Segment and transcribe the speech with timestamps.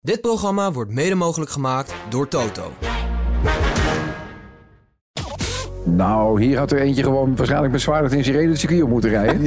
[0.00, 2.72] Dit programma wordt mede mogelijk gemaakt door Toto.
[5.84, 9.10] Nou, hier had er eentje gewoon waarschijnlijk met zwaarder in sirene het circuit op moeten
[9.10, 9.44] rijden.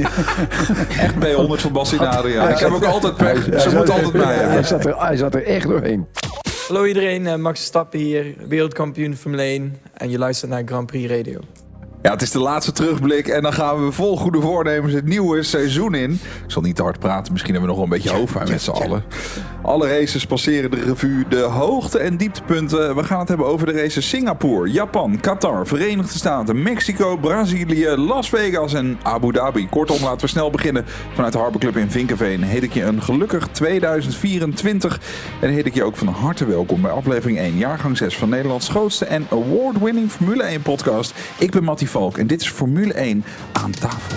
[1.04, 2.48] Echt B100 van Bassinado, ja.
[2.48, 3.46] Ik heb ook altijd pech.
[3.46, 4.64] Hij Ze zat- moeten altijd mij Hij hebben.
[4.66, 6.06] zat, er, hij zat er echt doorheen.
[6.68, 11.10] Hallo iedereen, eh, Max Verstappen hier, wereldkampioen Formule 1 en je luistert naar Grand Prix
[11.12, 11.40] Radio.
[12.02, 15.42] Ja, het is de laatste terugblik en dan gaan we vol goede voornemens het nieuwe
[15.42, 16.10] seizoen in.
[16.12, 18.62] Ik zal niet te hard praten, misschien hebben we nog wel een beetje hoofdpijn met
[18.62, 19.04] z'n allen.
[19.62, 22.96] Alle races passeren de revue, de hoogte- en dieptepunten.
[22.96, 28.28] We gaan het hebben over de races Singapore, Japan, Qatar, Verenigde Staten, Mexico, Brazilië, Las
[28.28, 29.68] Vegas en Abu Dhabi.
[29.68, 30.84] Kortom, laten we snel beginnen.
[31.14, 35.00] Vanuit de Harbor Club in Vinkenveen heet ik je een gelukkig 2024.
[35.40, 38.68] En heet ik je ook van harte welkom bij aflevering 1, jaargang 6 van Nederlands
[38.68, 41.14] grootste en award-winning Formule 1 podcast.
[41.38, 44.16] Ik ben Mattie Valk en dit is Formule 1 aan tafel.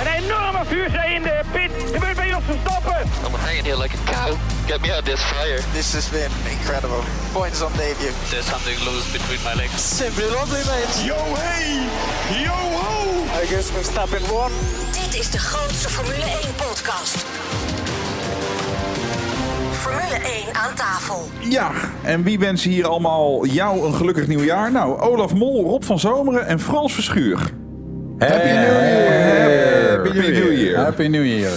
[0.00, 1.70] Een enorme vuurzee in de pit.
[1.92, 3.00] Gebeurt bij Jos Verstappen.
[3.26, 4.36] I'm hanging here like a cow.
[4.66, 5.60] Get me out of this fire.
[5.72, 7.02] This has been incredible.
[7.32, 8.14] Points on debut.
[8.30, 9.96] There's something loose between my legs.
[9.96, 10.94] Simply lovely, mate.
[11.10, 11.70] Yo hey,
[12.44, 12.94] yo ho.
[13.42, 14.50] I guess Verstappen won.
[14.92, 17.16] Dit is de grootste Formule 1 podcast.
[19.92, 21.28] Formule 1 aan tafel.
[21.38, 21.70] Ja,
[22.02, 24.72] en wie wensen hier allemaal jou een gelukkig nieuwjaar?
[24.72, 27.38] Nou, Olaf Mol, Rob van Zomeren en Frans Verschuur.
[28.18, 29.96] Happy New Year!
[29.96, 30.84] Happy New Year!
[30.84, 31.52] Happy New Year.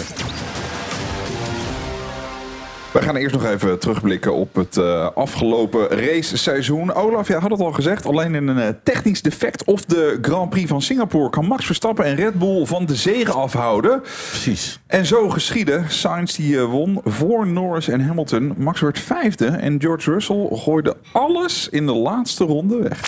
[2.96, 6.94] We gaan eerst nog even terugblikken op het eh, afgelopen raceseizoen.
[6.94, 10.50] Olaf, jij had het al gezegd, alleen in een eh, technisch defect of de Grand
[10.50, 14.02] Prix van Singapore kan Max Verstappen en Red Bull van de zege afhouden.
[14.02, 14.80] Precies.
[14.88, 15.84] En zo geschiedde.
[15.88, 18.54] Sainz die eh, won voor Norris en Hamilton.
[18.58, 23.02] Max werd vijfde en George Russell gooide alles in de laatste ronde weg.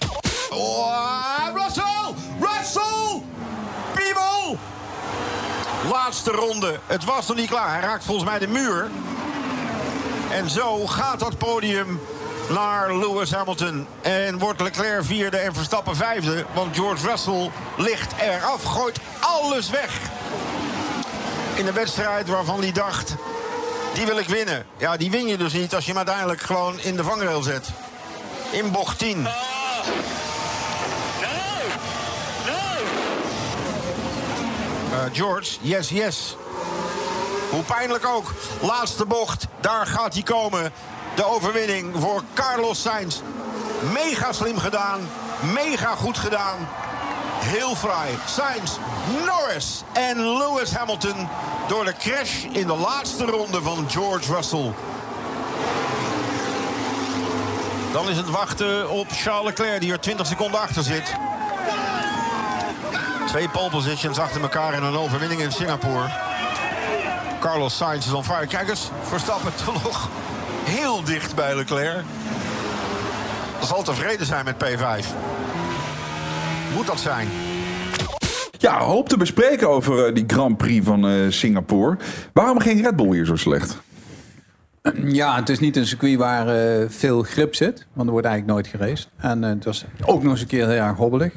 [0.50, 2.14] Oh, Russell!
[2.40, 3.22] Russell!
[3.94, 4.58] Piemel!
[5.92, 6.76] Laatste ronde.
[6.88, 7.72] Het was nog niet klaar.
[7.72, 8.88] Hij raakt volgens mij de muur.
[10.32, 12.00] En zo gaat dat podium
[12.50, 13.88] naar Lewis Hamilton.
[14.02, 16.46] En wordt Leclerc vierde en Verstappen vijfde.
[16.54, 18.64] Want George Russell ligt eraf.
[18.64, 20.00] Gooit alles weg.
[21.56, 23.16] In een wedstrijd waarvan hij dacht...
[23.94, 24.66] Die wil ik winnen.
[24.78, 27.70] Ja, die win je dus niet als je hem uiteindelijk gewoon in de vangrail zet.
[28.52, 29.28] In bocht 10.
[34.92, 36.36] Eh, George, yes, yes.
[37.50, 38.34] Hoe pijnlijk ook.
[38.62, 40.72] Laatste bocht, daar gaat hij komen.
[41.16, 43.20] De overwinning voor Carlos Sainz.
[43.94, 45.00] Mega slim gedaan.
[45.54, 46.68] Mega goed gedaan.
[47.40, 48.18] Heel fraai.
[48.26, 48.72] Sainz,
[49.26, 51.28] Norris en Lewis Hamilton...
[51.68, 54.74] door de crash in de laatste ronde van George Russell.
[57.92, 59.82] Dan is het wachten op Charles Leclerc...
[59.82, 61.16] die er 20 seconden achter zit.
[63.28, 66.27] Twee pole positions achter elkaar en een overwinning in Singapore.
[67.48, 68.48] Carlos Sainz is on fire.
[68.48, 70.10] Kijk eens, Verstappen toch nog
[70.64, 72.04] heel dicht bij Leclerc.
[73.62, 75.06] Zal tevreden zijn met P5.
[76.74, 77.28] Moet dat zijn.
[78.58, 81.98] Ja, hoop te bespreken over eh, die Grand Prix van eh, Singapore.
[82.34, 83.78] Waarom ging Red Bull hier zo slecht?
[85.04, 87.86] Ja, het is niet een circuit waar eh, veel grip zit.
[87.94, 89.10] Want er wordt eigenlijk nooit geraced.
[89.18, 91.34] En het was ook nog eens een keer heel erg hobbelig.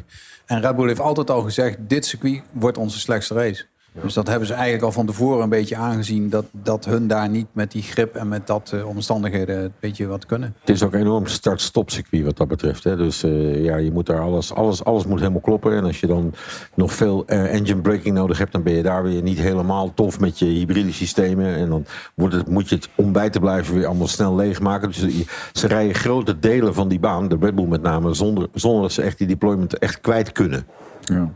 [0.47, 1.77] En Red Bull heeft altijd al gezegd...
[1.81, 3.67] dit circuit wordt onze slechtste race.
[4.03, 6.29] Dus dat hebben ze eigenlijk al van tevoren een beetje aangezien...
[6.31, 9.63] dat, dat hun daar niet met die grip en met dat eh, omstandigheden...
[9.65, 10.55] een beetje wat kunnen.
[10.61, 12.85] Het is ook een enorm start-stop circuit wat dat betreft.
[12.85, 12.97] Hè.
[12.97, 15.77] Dus eh, ja, je moet daar alles, alles, alles moet helemaal kloppen.
[15.77, 16.35] En als je dan
[16.75, 20.21] nog veel eh, engine braking nodig hebt, dan ben je daar weer niet helemaal tof
[20.21, 21.55] met je hybride systemen.
[21.55, 21.85] En dan
[22.15, 24.89] wordt het, moet je het om bij te blijven weer allemaal snel leegmaken.
[24.89, 28.49] Dus je- ze rijden grote delen van die baan, de Red Bull met name, zonder,
[28.55, 30.67] zonder dat ze echt die deployment echt kwijt kunnen.
[31.01, 31.31] Ja.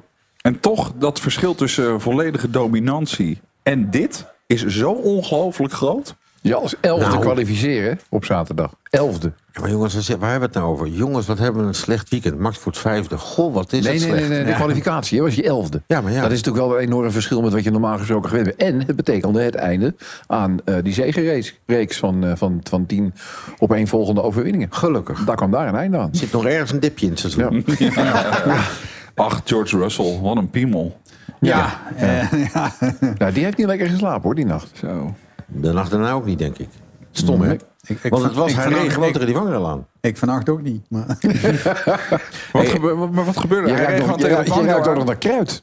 [0.44, 6.14] En toch, dat verschil tussen volledige dominantie en dit is zo ongelooflijk groot.
[6.40, 7.20] Je als elfde Nou.
[7.20, 8.72] kwalificeren op zaterdag.
[8.90, 9.32] Elfde.
[9.52, 10.86] Ja, maar jongens, waar hebben we het nou over?
[10.86, 12.38] Jongens, wat hebben we een slecht weekend.
[12.38, 13.18] Max voor het vijfde.
[13.18, 14.28] Goh, wat is Nee, het nee, slecht.
[14.28, 15.82] nee, nee, de kwalificatie hè, was je elfde.
[15.86, 16.22] Ja, maar ja.
[16.22, 18.70] Dat is natuurlijk wel een enorm verschil met wat je normaal gesproken gewend bent.
[18.70, 19.94] En het betekende het einde
[20.26, 23.14] aan eh, die zegenreeks van, eh, van, van tien
[23.58, 24.68] op één volgende overwinningen.
[24.70, 25.24] Gelukkig.
[25.24, 26.08] Daar kwam daar een einde aan.
[26.10, 27.64] Er zit nog ergens een dipje in het seizoen.
[29.14, 31.00] Ach, George Russell, wat een piemel.
[31.40, 32.72] Ja, eh, ja.
[33.18, 34.70] Nou, die heeft niet lekker geslapen hoor, die nacht.
[34.76, 35.14] Zo.
[35.46, 36.68] De nacht daarna ook niet, denk ik.
[37.10, 37.52] Stom, hè?
[37.52, 37.62] Ik-
[38.02, 39.86] ik Want het was, ik hij vond- reed gewoon ik- tegen die vangrail aan.
[40.04, 40.82] Ik vannacht ook niet.
[40.88, 41.04] Maar...
[42.52, 43.76] Wat, gebe- maar wat gebeurde er?
[43.82, 44.98] Ruikt nog, je, ruikt- je Franco ruikt ook aan.
[44.98, 45.62] nog naar kruid.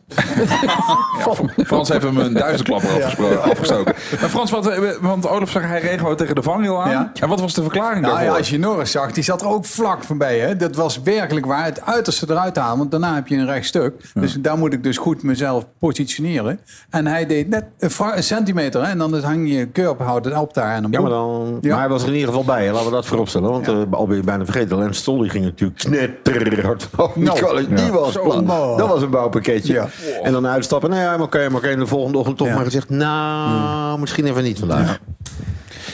[1.65, 3.93] Frans heeft hem een duizendklapper afgespro- afgestoken.
[4.19, 6.89] Maar Frans, wat, eh, want Olaf zegt hij gewoon tegen de vangrail aan.
[6.89, 7.11] Ja.
[7.19, 8.31] En wat was de verklaring Nou daarvoor?
[8.31, 10.39] ja, als je Norris zag, die zat er ook vlak voorbij.
[10.39, 10.55] Hè?
[10.55, 12.77] Dat was werkelijk waar het uiterste eruit halen.
[12.77, 13.93] Want daarna heb je een rechtstuk.
[14.13, 16.59] Dus daar moet ik dus goed mezelf positioneren.
[16.89, 18.81] En hij deed net een, centimeter.
[18.83, 18.89] Hè?
[18.89, 20.75] En dan hang je curb, houdt het op daar.
[20.75, 21.69] En dan Ja, maar, dan, Ja.
[21.69, 22.65] maar hij was er in ieder geval bij.
[22.65, 22.71] hè.
[22.71, 23.49] Laten we dat vooropstellen.
[23.51, 24.93] Want al ben je bijna vergeten.
[24.93, 26.89] Stroll die ging natuurlijk knetterhard.
[27.15, 28.45] Die, Nou, die was plat.
[28.45, 28.77] Nou.
[28.77, 29.73] Dat was een bouwpakketje.
[29.73, 29.87] Ja.
[30.23, 30.89] En dan uitstappen.
[30.89, 31.67] Nou ja, maar oké, maar oké.
[31.67, 32.89] En de volgende ochtend toch maar gezegd...
[32.89, 34.99] Nou, misschien even niet vandaag.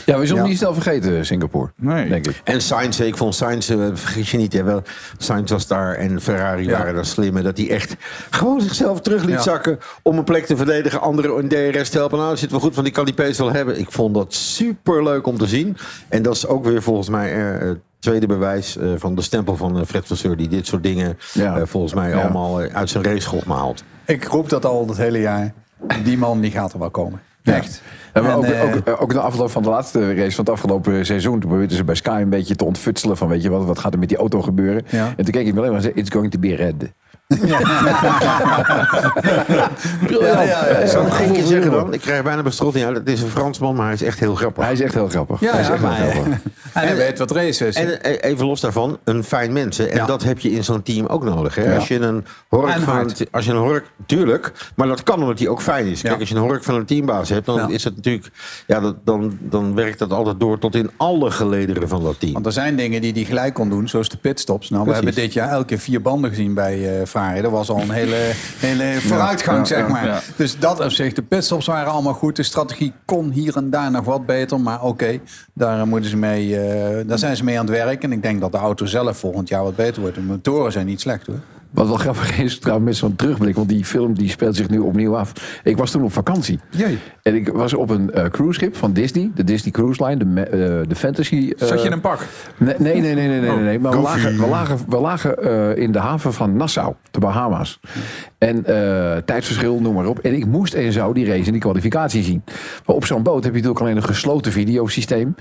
[0.07, 0.47] Ja, we zullen Ja.
[0.49, 1.71] niet snel vergeten, Singapore.
[1.75, 2.09] Nee.
[2.09, 2.41] Denk ik.
[2.43, 4.81] En Sainz, ik vond Sainz, eh, vergis je niet, hè, wel,
[5.17, 6.77] Sainz was daar en Ferrari Ja.
[6.77, 7.43] waren daar slimmer.
[7.43, 7.95] Dat hij echt
[8.29, 9.41] gewoon zichzelf terug liet Ja.
[9.41, 11.01] zakken om een plek te verdedigen.
[11.01, 12.17] Anderen in DRS te helpen.
[12.17, 13.79] Nou, dat zit wel goed, want die kan die pace wel hebben.
[13.79, 15.77] Ik vond dat super leuk om te zien.
[16.09, 19.55] En dat is ook weer volgens mij eh, het tweede bewijs eh, van de stempel
[19.55, 20.37] van Fred Vasseur.
[20.37, 21.65] Die dit soort dingen Ja.
[21.65, 22.21] volgens mij Ja.
[22.21, 23.83] allemaal uit zijn raceschop haalt.
[24.05, 25.53] Ik roep dat al het hele jaar.
[26.03, 27.19] Die man die gaat er wel komen.
[27.43, 27.81] Echt.
[28.17, 30.53] Ja, maar En, ook, eh, ook, ook de afloop van de laatste race van het
[30.53, 31.39] afgelopen seizoen.
[31.39, 33.93] Toen probeerden ze bij Sky een beetje te ontfutselen van weet je wat, wat gaat
[33.93, 34.83] er met die auto gebeuren.
[34.89, 35.13] Ja.
[35.17, 36.93] En toen keek ik me alleen maar en zei, it's going to be red.
[40.09, 40.85] Ja, ja, ja.
[40.87, 41.93] Zou ik één keer zeggen dan?
[41.93, 42.95] Ik krijg bijna bestrotting uit.
[42.95, 44.63] Het is een Fransman, maar hij is echt heel grappig.
[44.63, 45.39] Hij is echt heel grappig.
[45.39, 46.33] Ja, hij is ja, echt maar- heel grappig.
[46.73, 47.75] En hij weet wat race is.
[47.75, 49.77] En eh, even los daarvan, een fijn mens.
[49.77, 49.85] hè.
[49.85, 50.05] En Ja.
[50.05, 51.55] dat heb je in zo'n team ook nodig.
[51.55, 51.63] Hè?
[51.63, 51.75] Ja.
[51.75, 53.25] Als je een hork En van hard.
[53.31, 56.01] als je een hork, tuurlijk, maar dat kan omdat hij ook fijn is.
[56.01, 56.19] Kijk, Ja.
[56.19, 57.67] als je een hork van een teambaas hebt, dan Ja.
[57.67, 58.29] is het natuurlijk,
[58.67, 62.33] ja, dat, dan, dan werkt dat altijd door tot in alle gelederen van dat team.
[62.33, 64.69] Want er zijn dingen die hij gelijk kon doen, zoals de pitstops.
[64.69, 67.05] Nou, we hebben dit jaar elke keer vier banden gezien bij eh
[67.41, 68.15] Dat was al een hele,
[68.67, 70.05] hele vooruitgang, ja, zeg maar.
[70.05, 70.21] ja.
[70.35, 72.35] Dus dat op zich, de pitstops waren allemaal goed.
[72.35, 74.59] De strategie kon hier en daar nog wat beter.
[74.59, 75.19] Maar oké,
[75.53, 78.03] daar, moeten ze mee, eh, daar zijn ze mee aan het werk.
[78.03, 80.15] En ik denk dat de auto zelf volgend jaar wat beter wordt.
[80.15, 81.39] De motoren zijn niet slecht hoor.
[81.71, 84.79] Wat wel grappig is trouwens met zo'n terugblik, want die film die speelt zich nu
[84.79, 85.59] opnieuw af.
[85.63, 86.59] Ik was toen op vakantie.
[86.69, 86.97] Jee.
[87.21, 90.49] En ik was op een eh cruiseschip van Disney, de Disney Cruise Line, de, eh,
[90.87, 91.53] de Fantasy.
[91.57, 92.19] eh, Zat je in een pak?
[92.57, 93.79] Nee, nee, nee, nee, nee, nee, nee.
[93.79, 97.79] Maar we lagen, we lagen, we lagen in de haven van Nassau, de Bahama's.
[98.37, 98.63] En
[99.25, 100.19] tijdsverschil, noem maar op.
[100.19, 102.43] En ik moest en zou die race en die kwalificatie zien.
[102.85, 105.35] Maar op zo'n boot heb je natuurlijk alleen een gesloten videosysteem.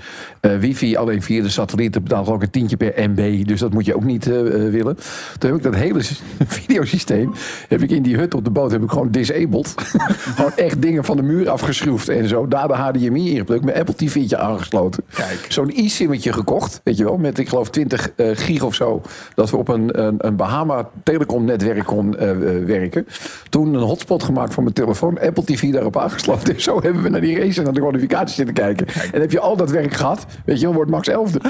[0.59, 1.93] Wifi alleen via de satelliet.
[1.93, 3.45] Dat betaalt ook een tientje per MB.
[3.47, 4.97] Dus dat moet je ook niet willen.
[5.37, 6.01] Toen heb ik dat hele
[6.47, 7.33] videosysteem
[7.67, 9.73] heb ik in die hut op de boot heb ik gewoon disabled.
[10.35, 12.47] gewoon echt dingen van de muur afgeschroefd en zo.
[12.47, 13.63] Daar de HDMI ingeplukt.
[13.63, 15.03] Mijn Apple TV'tje aangesloten.
[15.47, 16.81] Zo'n e-simmetje gekocht.
[16.83, 17.17] Weet je wel.
[17.17, 19.01] Met ik geloof 20 eh, gig of zo.
[19.35, 23.07] Dat we op een, een, een Bahama Telecom netwerk kon eh, eh, werken.
[23.49, 25.19] Toen een hotspot gemaakt van mijn telefoon.
[25.19, 26.45] Apple TV daarop aangesloten.
[26.57, 28.87] En zo hebben we naar die race en naar de kwalificatie zitten kijken.
[29.11, 30.25] En heb je al dat werk gehad.
[30.45, 30.75] Weet je wel.
[30.75, 31.41] Wordt Max 11e.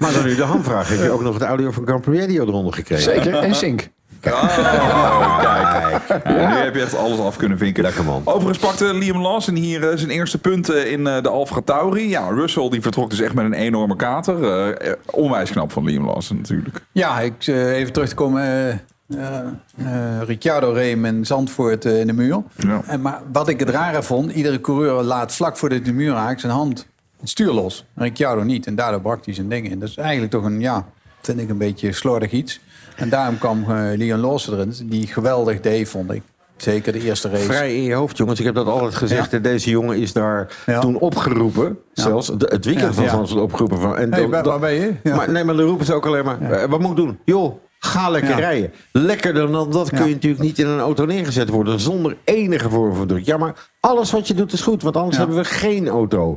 [0.00, 0.88] Maar dan nu de hamvraag.
[0.88, 3.02] Heb je ook nog het audio van Grand Prix Radio eronder gekregen?
[3.14, 3.34] Zeker.
[3.34, 3.88] En Sync.
[4.26, 6.24] Oh, kijk.
[6.24, 7.82] Ja, nu heb je echt alles af kunnen vinken.
[7.82, 8.22] Lekker man.
[8.24, 12.08] Overigens pakte Liam Lawson hier eh, zijn eerste punten in eh, de Alfa Tauri.
[12.08, 14.42] Ja, Russell die vertrok dus echt met een enorme kater.
[14.44, 16.82] Eh, eh, onwijs knap van Liam Lawson natuurlijk.
[16.92, 18.42] Ja, ik, eh, even terug te komen.
[18.42, 19.38] eh, eh,
[19.76, 22.42] eh, Ricciardo reed in Zandvoort eh, in de muur.
[22.56, 22.80] Ja.
[22.86, 26.12] En, maar wat ik het rare vond, iedere coureur laat vlak voordat hij de muur
[26.12, 26.86] raakt zijn hand
[27.20, 27.84] het stuur los.
[27.94, 28.66] En Ricciardo niet.
[28.66, 29.78] En daardoor brak hij zijn ding in.
[29.78, 30.86] Dat is eigenlijk toch een, ja,
[31.26, 32.60] vind ik een beetje slordig iets.
[32.96, 36.22] En daarom kwam eh, Leon Lawson erin, die geweldig deed, vond ik.
[36.56, 37.42] Zeker de eerste race.
[37.44, 38.38] Vrij in je hoofd, jongens.
[38.38, 39.30] Ik heb dat altijd gezegd.
[39.30, 39.38] Ja.
[39.38, 40.80] Deze jongen is daar Ja.
[40.80, 41.78] toen opgeroepen.
[41.92, 43.08] Zelfs de- het weekend van.
[43.08, 43.80] Zandvoort opgeroepen.
[43.80, 44.94] Van, en Hey, waar, ben je?
[45.02, 45.16] Ja.
[45.16, 46.40] Maar, nee, maar dan roepen ze ook alleen maar...
[46.40, 47.18] eh, wat moet ik doen?
[47.24, 48.36] Joh, ga lekker Ja.
[48.38, 48.72] rijden.
[48.92, 50.04] Lekkerder dan dat kun Ja.
[50.04, 51.80] je natuurlijk niet in een auto neergezet worden...
[51.80, 53.24] zonder enige vorm van druk.
[53.24, 54.82] Ja, maar alles wat je doet is goed.
[54.82, 55.22] Want anders Ja.
[55.22, 56.36] hebben we geen auto.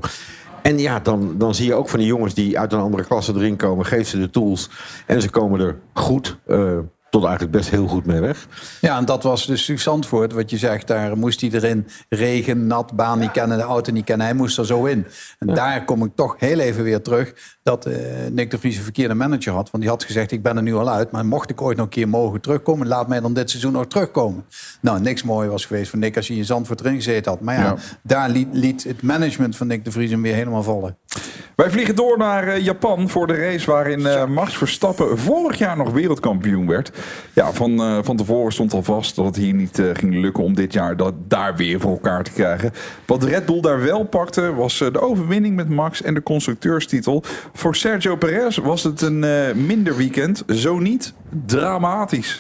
[0.61, 3.33] En ja, dan, dan zie je ook van die jongens die uit een andere klasse
[3.33, 3.85] erin komen...
[3.85, 4.69] geef ze de tools
[5.05, 6.37] en ze komen er goed...
[6.45, 6.77] eh,
[7.09, 8.47] tot eigenlijk best heel goed mee weg.
[8.81, 10.87] Ja, en dat was dus Zandvoort, wat je zegt.
[10.87, 11.87] Daar moest hij erin.
[12.09, 14.25] Regen, nat, baan niet kennen, de auto niet kennen.
[14.25, 15.05] Hij moest er zo in.
[15.39, 17.33] En daar kom ik toch heel even weer terug...
[17.63, 17.95] dat eh,
[18.31, 19.71] Nick de Vries een verkeerde manager had.
[19.71, 21.11] Want die had gezegd, ik ben er nu al uit...
[21.11, 22.87] maar mocht ik ooit nog een keer mogen terugkomen...
[22.87, 24.45] laat mij dan dit seizoen nog terugkomen.
[24.81, 27.41] Nou, niks mooi was geweest voor Nick als hij in Zandvoort erin gezeten had.
[27.41, 27.75] Maar ja, Ja.
[28.03, 30.97] daar liet, liet het management van Nick de Vries hem weer helemaal vallen.
[31.55, 35.77] Wij vliegen door naar eh, Japan voor de race waarin eh, Max Verstappen vorig jaar
[35.77, 36.91] nog wereldkampioen werd.
[37.33, 40.43] Ja, van, eh, van tevoren stond al vast dat het hier niet eh, ging lukken
[40.43, 42.73] om dit jaar dat daar weer voor elkaar te krijgen.
[43.05, 47.23] Wat Red Bull daar wel pakte was eh, de overwinning met Max en de constructeurstitel.
[47.53, 49.19] Voor Sergio Perez was het een
[49.65, 51.13] minder weekend, zo niet
[51.45, 52.39] dramatisch.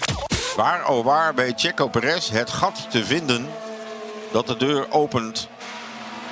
[0.55, 3.45] Waar, oh waar, bij Checo Perez het gat te vinden
[4.31, 5.49] dat de deur opent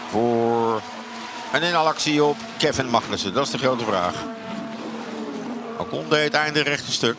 [0.09, 0.81] voor
[1.53, 3.33] een inhaalactie op Kevin Magnussen?
[3.33, 4.15] Dat is de grote vraag.
[5.77, 7.17] Ocon deed het einde rechte stuk.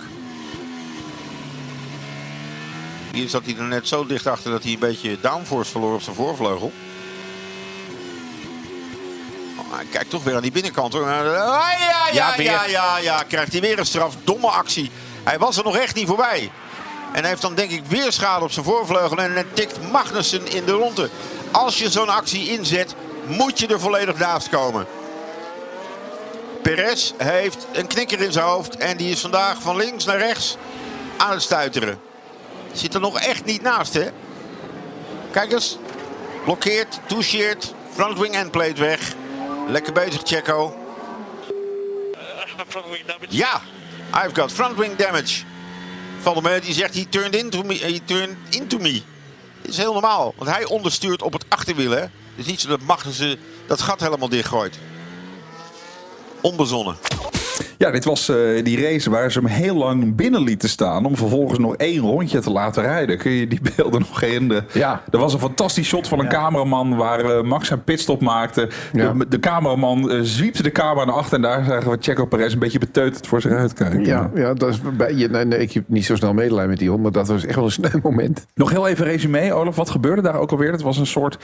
[3.18, 6.02] Hier zat hij er net zo dicht achter dat hij een beetje downforce verloor op
[6.02, 6.72] zijn voorvleugel.
[9.58, 11.02] Oh, hij kijkt toch weer aan die binnenkant hoor.
[11.02, 12.46] Ah, ja, ja, weer.
[12.46, 13.22] ja, ja, ja.
[13.22, 14.14] Krijgt hij weer een straf.
[14.24, 14.90] Domme actie.
[15.24, 16.50] Hij was er nog echt niet voorbij.
[17.12, 19.16] En hij heeft dan denk ik weer schade op zijn voorvleugel.
[19.16, 21.10] En dan tikt Magnussen in de ronde.
[21.50, 22.94] Als je zo'n actie inzet,
[23.26, 24.86] moet je er volledig naast komen.
[26.62, 28.76] Perez heeft een knikker in zijn hoofd.
[28.76, 30.56] En die is vandaag van links naar rechts
[31.16, 32.07] aan het stuiteren.
[32.78, 34.08] Zit er nog echt niet naast, hè?
[35.30, 35.78] Kijk eens.
[36.44, 37.74] Blokkeert, toucheert.
[37.92, 39.14] Frontwing endplate weg.
[39.68, 40.76] Lekker bezig, Checo.
[43.28, 43.60] Ja,
[44.14, 45.44] I've got frontwing damage.
[46.20, 47.74] Valdemeer die zegt, he turned into me.
[47.74, 49.02] He turned into me.
[49.62, 51.90] Dit is heel normaal, want hij onderstuurt op het achterwiel.
[51.90, 52.04] Hè?
[52.36, 54.78] Is niet zo dat Magnussen dat gat helemaal dichtgooit.
[56.40, 56.96] Onbezonnen.
[57.78, 61.04] Ja, dit was eh, die race waar ze hem heel lang binnen lieten staan.
[61.04, 63.18] Om vervolgens nog één rondje te laten rijden.
[63.18, 64.66] Kun je die beelden nog herinneren?
[64.72, 65.02] Ja.
[65.10, 68.68] Er was een fantastisch shot van een cameraman waar eh, Max een pitstop maakte.
[68.92, 69.12] Ja.
[69.12, 71.34] De, de cameraman eh, zwiepte de camera naar achter.
[71.34, 74.04] En daar zagen we Checo Perez een beetje beteuterd voor zich uitkijken.
[74.04, 76.78] Ja, ja dat is bij, je, nee, nee, ik heb niet zo snel medelijden met
[76.78, 78.46] die hond, maar dat was echt wel een snel moment.
[78.54, 79.76] Nog heel even resume, Olaf.
[79.76, 80.72] Wat gebeurde daar ook alweer?
[80.72, 81.38] Het was een soort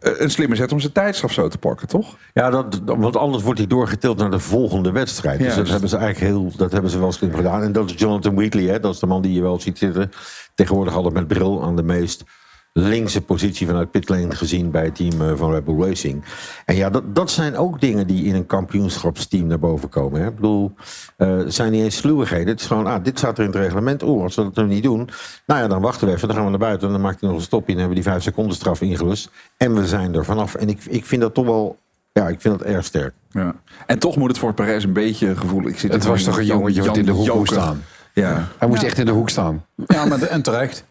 [0.00, 2.16] een slimme zet om zijn tijdstraf zo te pakken, toch?
[2.34, 5.38] Ja, dat, dat- want anders wordt hij doorgetild naar de volgende wedstrijd.
[5.38, 7.62] Dus dat hebben ze eigenlijk heel, dat hebben ze wel slim gedaan.
[7.62, 8.80] En dat is Jonathan Wheatley, hè?
[8.80, 10.10] dat is de man die je wel ziet zitten.
[10.54, 12.24] Tegenwoordig altijd met bril aan de meest
[12.72, 16.24] linkse positie vanuit pitlane gezien bij het team eh, van Red Bull Racing.
[16.64, 20.20] En ja, dat, dat zijn ook dingen die in een kampioenschapsteam naar boven komen.
[20.20, 20.28] Hè?
[20.28, 20.72] Ik bedoel,
[21.16, 22.48] het zijn niet eens sluwigheden.
[22.48, 24.02] Het is gewoon, ah, dit staat er in het reglement.
[24.02, 25.08] Oeh, als we dat nu niet doen,
[25.46, 26.26] nou ja, dan wachten we even.
[26.28, 27.72] Dan gaan we naar buiten en dan maakt hij nog een stopje.
[27.72, 29.30] En hebben we die vijf seconden straf ingelust.
[29.56, 30.54] En we zijn er vanaf.
[30.54, 31.78] En ik, ik vind dat toch wel,
[32.12, 33.14] ja, ik vind dat erg sterk.
[33.30, 33.54] Ja.
[33.86, 35.66] En toch moet het voor Perez een beetje gevoel.
[35.66, 37.82] Ik zit Het was toch een jongetje wat in de hoek moest staan.
[38.14, 38.48] Ja.
[38.58, 39.64] Hij moest echt in de hoek staan.
[39.86, 40.84] Ja, maar de- en terecht.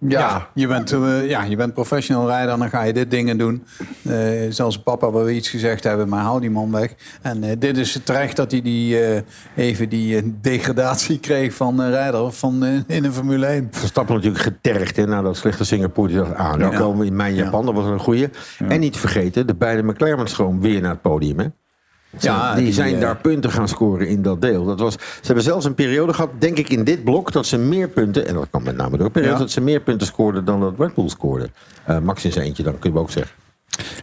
[0.00, 0.48] Ja.
[0.54, 3.64] Je bent, eh, ja, je bent professional rijder, dan ga je dit dingen doen.
[4.02, 4.16] Eh,
[4.48, 6.94] zelfs papa wil iets gezegd hebben, maar hou die man weg.
[7.22, 8.98] En eh, dit is terecht dat hij die,
[9.56, 13.68] even die degradatie kreeg van rijder van, in een Formule 1.
[13.70, 16.08] Verstappen natuurlijk getergd hè, na dat slechte Singapore.
[16.08, 16.68] Die dacht, ah, Ja.
[16.68, 17.66] komen we in mijn Japan.
[17.66, 18.28] Dat was een goeie.
[18.68, 21.38] En niet vergeten, de beide McLaren's gewoon weer naar het podium.
[21.38, 21.46] Hè?
[22.18, 24.64] Ja, die, die, zijn eh, daar punten gaan scoren in dat deel.
[24.64, 27.32] Dat was, ze hebben zelfs een periode gehad, denk ik, in dit blok...
[27.32, 29.10] dat ze meer punten, en dat kwam met name door.
[29.12, 29.38] Ja.
[29.38, 31.50] dat ze meer punten scoorden dan dat Red Bull scoorde.
[31.84, 33.34] Eh, Max in zijn eentje, dan kunnen we ook zeggen.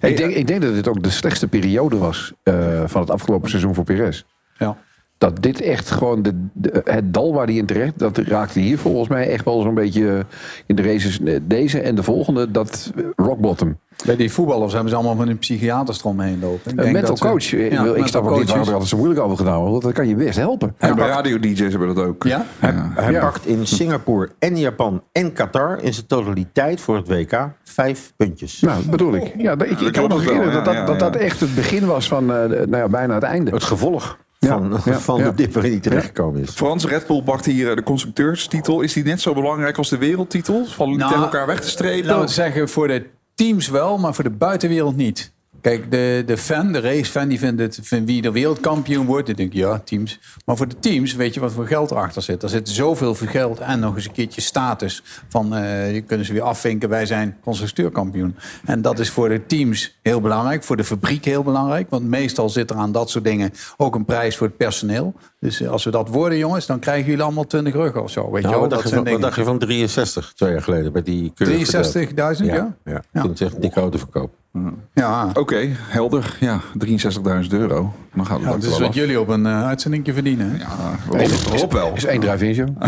[0.02, 3.50] ik, denk, ik denk dat dit ook de slechtste periode was eh, van het afgelopen
[3.50, 4.24] seizoen voor Perez.
[4.58, 4.78] Ja.
[5.18, 8.78] Dat dit echt gewoon de, de- het dal waar hij in terecht, dat raakte hier
[8.78, 10.26] volgens mij echt wel zo'n beetje
[10.66, 11.20] in de races.
[11.42, 13.78] Deze en de volgende, dat eh, rock bottom.
[14.06, 16.72] Bij die voetballers hebben ze allemaal met een psychiaters eromheen lopen.
[16.72, 17.54] Ik Een denk mental dat coach.
[17.54, 19.84] eh, Ja, ik snap ook niet waarom er altijd zo moeilijk over gedaan wordt.
[19.84, 20.76] Dat kan je best helpen.
[20.78, 22.24] En bij radio-dj's hebben dat ook.
[22.24, 22.46] Ja?
[22.60, 23.20] Hij Ja.
[23.20, 25.78] pakt in Singapore en Japan en Qatar...
[25.84, 28.60] in zijn totaliteit voor het WK vijf puntjes.
[28.60, 29.34] Nou, bedoel ik.
[29.38, 31.86] Ja, ik, ik kan me nog herinneren dat, dat, dat ja, dat echt het begin
[31.86, 33.52] was van eh, nou ja, bijna het einde.
[33.52, 34.18] Het gevolg
[34.48, 35.26] van, ja, van ja.
[35.30, 36.50] de dip waarin hij terechtgekomen is.
[36.50, 38.82] Frans Red Bull pakt hier eh, de constructeurstitel.
[38.82, 40.66] Is die net zo belangrijk als de wereldtitel?
[40.66, 42.06] Vallen die Nou, tegen elkaar weg te strepen?
[42.06, 45.32] Laten we zeggen, voor de teams wel, maar voor de buitenwereld niet.
[45.64, 49.26] Kijk, de, de fan, de racefan, die vindt het wie de wereldkampioen wordt.
[49.26, 50.20] Die denkt, ja, teams.
[50.46, 52.44] Maar voor de teams, weet je wat voor geld erachter zit?
[52.44, 55.04] Er zit zoveel voor geld en nog eens een keertje status.
[55.30, 55.56] Van,
[55.92, 58.36] die kunnen ze weer afvinken, wij zijn constructeurkampioen.
[58.66, 60.64] En dat is voor de teams heel belangrijk.
[60.64, 61.90] Voor de fabriek heel belangrijk.
[61.90, 65.14] Want meestal zit er aan dat soort dingen ook een prijs voor het personeel.
[65.40, 68.32] Dus eh, als we dat worden, jongens, dan krijgen jullie allemaal 20 ruggen of zo.
[68.32, 68.70] Weet je Nou, wel?
[68.70, 72.04] Dat zijn van, wat dacht je van 63, twee jaar geleden, bij die curve
[72.40, 72.76] 63.000, ja?
[72.84, 73.02] ja?
[73.14, 73.22] ja.
[73.22, 74.42] Toen dikke auto verkoop.
[74.94, 76.38] Ja, Oké, helder.
[76.40, 76.62] Ja,
[77.44, 77.94] 63.000 euro.
[78.16, 78.96] Dan gaat het Ja, dat is wel wat af.
[78.96, 80.52] jullie op een uh, uitzendingje verdienen.
[80.52, 80.58] hè?
[80.58, 80.68] Ja,
[81.10, 81.92] Rob, Rob wel.
[81.96, 82.68] is één drive-in show.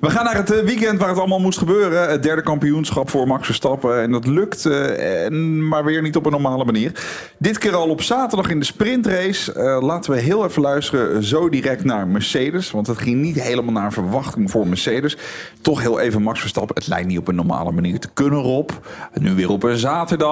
[0.00, 2.10] We gaan naar het eh, weekend waar het allemaal moest gebeuren.
[2.10, 4.02] Het derde kampioenschap voor Max Verstappen.
[4.02, 6.92] En dat lukt, eh, en, maar weer niet op een normale manier.
[7.38, 9.52] Dit keer al op zaterdag in de sprintrace.
[9.52, 12.70] Eh, laten we heel even luisteren zo direct naar Mercedes.
[12.70, 15.16] Want het ging niet helemaal naar verwachting voor Mercedes.
[15.60, 16.74] Toch heel even Max Verstappen.
[16.74, 18.70] Het lijkt niet op een normale manier te kunnen, Rob.
[19.14, 20.26] Nu weer op een zaterdag.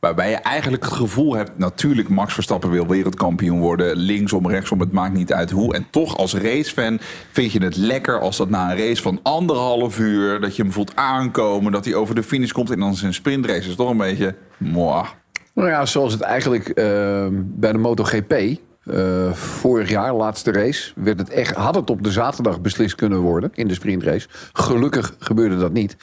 [0.00, 1.58] Waarbij je eigenlijk het gevoel hebt...
[1.58, 3.96] natuurlijk Max Verstappen wil wereldkampioen worden.
[3.96, 5.74] Linksom, rechtsom, het maakt niet uit hoe.
[5.74, 6.98] En toch als racefan
[7.32, 10.40] vind je het lekker als dat na een race van anderhalf uur...
[10.40, 12.70] dat je hem voelt aankomen, dat hij over de finish komt...
[12.70, 14.34] en dan zijn sprintrace is toch een beetje...
[14.56, 15.06] Mwah.
[15.54, 21.18] Nou ja, zoals het eigenlijk eh, bij de MotoGP eh, vorig jaar, laatste race, werd
[21.18, 24.28] het echt, had het op de zaterdag beslist kunnen worden in de sprintrace.
[24.52, 25.96] Gelukkig gebeurde dat niet.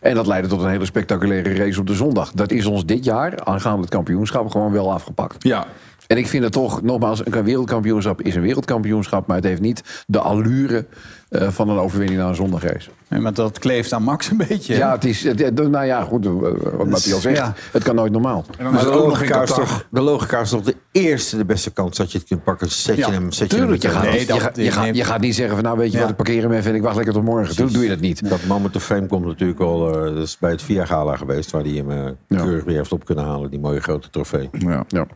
[0.00, 2.32] En dat leidde tot een hele spectaculaire race op de zondag.
[2.32, 5.42] Dat is ons dit jaar, aangaande het kampioenschap, gewoon wel afgepakt.
[5.42, 5.66] Ja.
[6.06, 10.04] En ik vind het toch, nogmaals, een wereldkampioenschap is een wereldkampioenschap, maar het heeft niet
[10.06, 10.86] de allure
[11.30, 12.90] eh, van een overwinning na een zondagrace.
[13.08, 14.74] Nee, maar dat kleeft aan Max een beetje.
[14.76, 16.32] Ja, het is, het- het- nou ja, goed, eh,
[16.78, 17.54] wat hij al zegt, ja.
[17.72, 18.44] het kan nooit normaal.
[18.62, 22.12] Maar de logica, is toch, de logica is toch de eerste de beste kans dat
[22.12, 22.70] je het kunt pakken.
[22.70, 24.36] Zet je Ja, hem, zet je hem tuurlijk, je gaat, meteen niet- af.
[24.36, 26.00] je, gaat, je, gaat, je gaat niet zeggen van nou weet je Ja.
[26.00, 27.56] wat, ik parkeer hem even en ik wacht lekker tot morgen.
[27.56, 28.28] Toen doe je dat niet.
[28.28, 29.88] Dat man met de fame komt natuurlijk wel.
[29.94, 32.92] eh, dat is bij het Via Gala geweest, waar hij hem eh, keurig weer heeft
[32.92, 33.50] op kunnen halen.
[33.50, 34.48] Die mooie grote trofee.
[34.52, 34.84] Ja.
[34.88, 35.06] Ja.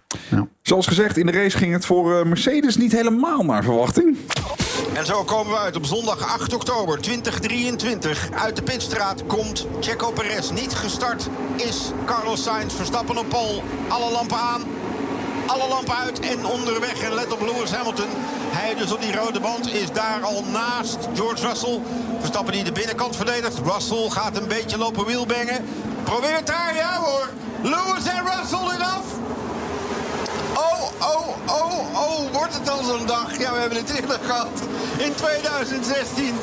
[0.62, 4.16] Zoals gezegd, in de race ging het voor eh, Mercedes niet helemaal naar verwachting.
[4.92, 8.28] En zo komen we uit op zondag 8 oktober 2023.
[8.34, 11.28] Uit de pitstraat komt Checo Perez niet gestart.
[11.56, 13.62] Is Carlos Sainz Verstappen op pol.
[13.88, 14.62] Alle lampen aan.
[15.46, 17.02] Alle lampen uit en onderweg.
[17.02, 18.08] En let op Lewis Hamilton.
[18.56, 21.80] Hij dus op die rode band is daar al naast George Russell.
[22.18, 23.58] Verstappen die de binnenkant verdedigt.
[23.58, 25.64] Russell gaat een beetje lopen wielbengen.
[26.04, 27.28] Probeert daar, ja hoor.
[27.62, 29.04] Lewis en Russell eraf.
[30.54, 33.38] Oh, oh, oh, oh, wordt het dan zo'n dag?
[33.38, 34.48] Ja, we hebben het eerder gehad.
[34.96, 36.34] In 2016.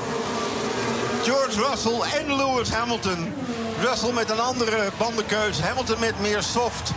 [1.23, 3.33] George Russell en Lewis Hamilton.
[3.81, 5.61] Russell met een andere bandenkeus.
[5.61, 6.91] Hamilton met meer soft.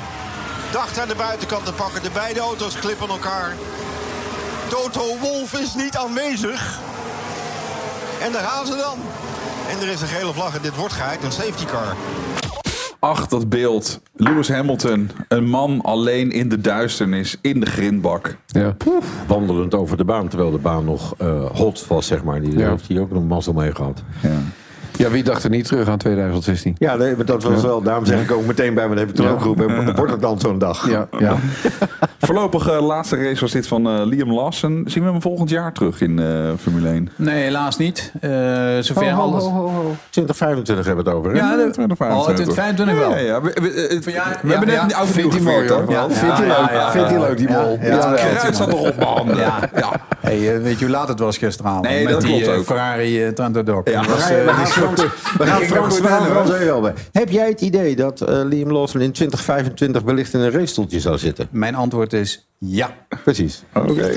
[0.73, 2.03] Dacht aan de buitenkant te pakken.
[2.03, 3.55] De beide auto's klippen elkaar.
[4.69, 6.79] Toto Wolf is niet aanwezig.
[8.21, 8.99] En daar gaan ze dan.
[9.69, 11.97] En er is een gele vlag en dit wordt geheid een safety car.
[13.05, 14.01] Ach, dat beeld.
[14.17, 18.37] Lewis Hamilton, een man alleen in de duisternis, in de grindbak.
[18.47, 18.77] Ja.
[19.27, 22.41] Wandelend over de baan, terwijl de baan nog eh, hot was, zeg maar.
[22.41, 22.69] Die Ja.
[22.71, 24.03] heeft hij ook nog mazzel mee gehad.
[24.23, 24.39] Ja.
[24.99, 26.77] Ja, wie dacht er niet terug aan 2016?
[26.79, 27.83] Ja, nee, dat was wel.
[27.83, 29.33] Daarom zeg ik ook meteen bij me, dat heb ik toen Ja.
[29.33, 29.97] ook geroepen.
[29.97, 30.91] Wordt het dan zo'n dag?
[30.91, 31.37] Ja, ja.
[32.19, 34.83] Voorlopig eh, laatste race was dit van eh, Liam Lawson.
[34.87, 36.27] Zien we hem volgend jaar terug in eh,
[36.61, 37.09] Formule 1?
[37.17, 38.13] Nee, helaas niet.
[38.21, 38.31] Eh
[38.81, 39.43] zover Ho, ho, alles.
[39.43, 39.95] ho, ho, ho.
[40.11, 41.31] 2025 hebben we het over.
[41.33, 41.37] Hè?
[41.39, 42.17] Ja, de, 2025.
[42.19, 43.11] oh, 2025 wel.
[43.11, 43.41] Ja, ja.
[43.43, 45.85] We, we- we Ja, hebben net een oude Vindt mooi hoor.
[46.11, 46.71] Vindt hij leuk?
[46.71, 47.27] ja, Vindt hij ja.
[47.27, 47.79] leuk die mol?
[47.81, 47.87] ja.
[47.87, 48.15] Ja, Ja.
[48.15, 49.37] Kruis staat nog op mijn handen.
[49.37, 49.59] Ja.
[49.77, 49.93] Ja.
[50.21, 51.85] Hey, weet je hoe laat het was gisteravond?
[51.89, 52.65] Nee, Met dat die klopt ook.
[52.65, 53.81] Ferrari uh, Trento Doc.
[53.91, 54.03] Ja.
[54.91, 56.95] We gaan Frans, we gaan Frans, even.
[57.13, 61.19] Heb jij het idee dat eh, Liam Lawson in 2025 wellicht in een racestoeltje zou
[61.19, 61.49] zitten?
[61.51, 62.97] Mijn antwoord is ja.
[63.25, 63.63] Precies.
[63.75, 64.15] Oké.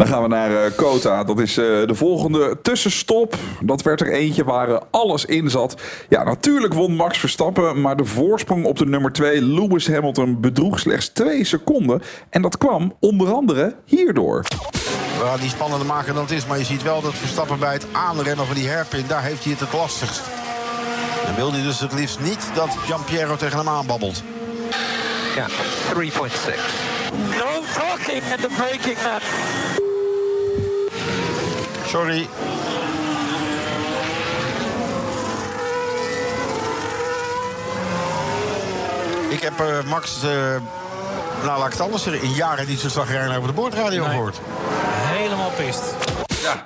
[0.00, 1.24] Dan gaan we naar eh Kota.
[1.24, 3.36] Dat is eh, de volgende tussenstop.
[3.60, 5.80] Dat werd er eentje waar eh, alles in zat.
[6.08, 7.80] Ja, natuurlijk won Max Verstappen.
[7.80, 12.02] Maar de voorsprong op de nummer 2, Lewis Hamilton, bedroeg slechts 2 seconden.
[12.30, 14.44] En dat kwam onder andere hierdoor.
[15.18, 16.46] We gaan die spannender maken dan het is.
[16.46, 19.04] Maar je ziet wel dat Verstappen bij het aanrennen van die herpin...
[19.06, 20.22] daar heeft hij het het lastigst.
[21.26, 24.22] En wil hij dus het liefst niet dat Giampiero tegen hem aanbabbelt.
[25.36, 26.88] Ja, 3.6.
[27.12, 29.59] No talking at the braking man.
[31.90, 32.26] Sorry.
[39.28, 40.30] Ik heb eh, Max, eh,
[41.44, 42.22] nou laat ik het anders zeggen...
[42.22, 44.40] in jaren niet zo zagrijnig over de boordradio gehoord.
[44.92, 45.94] Helemaal pist.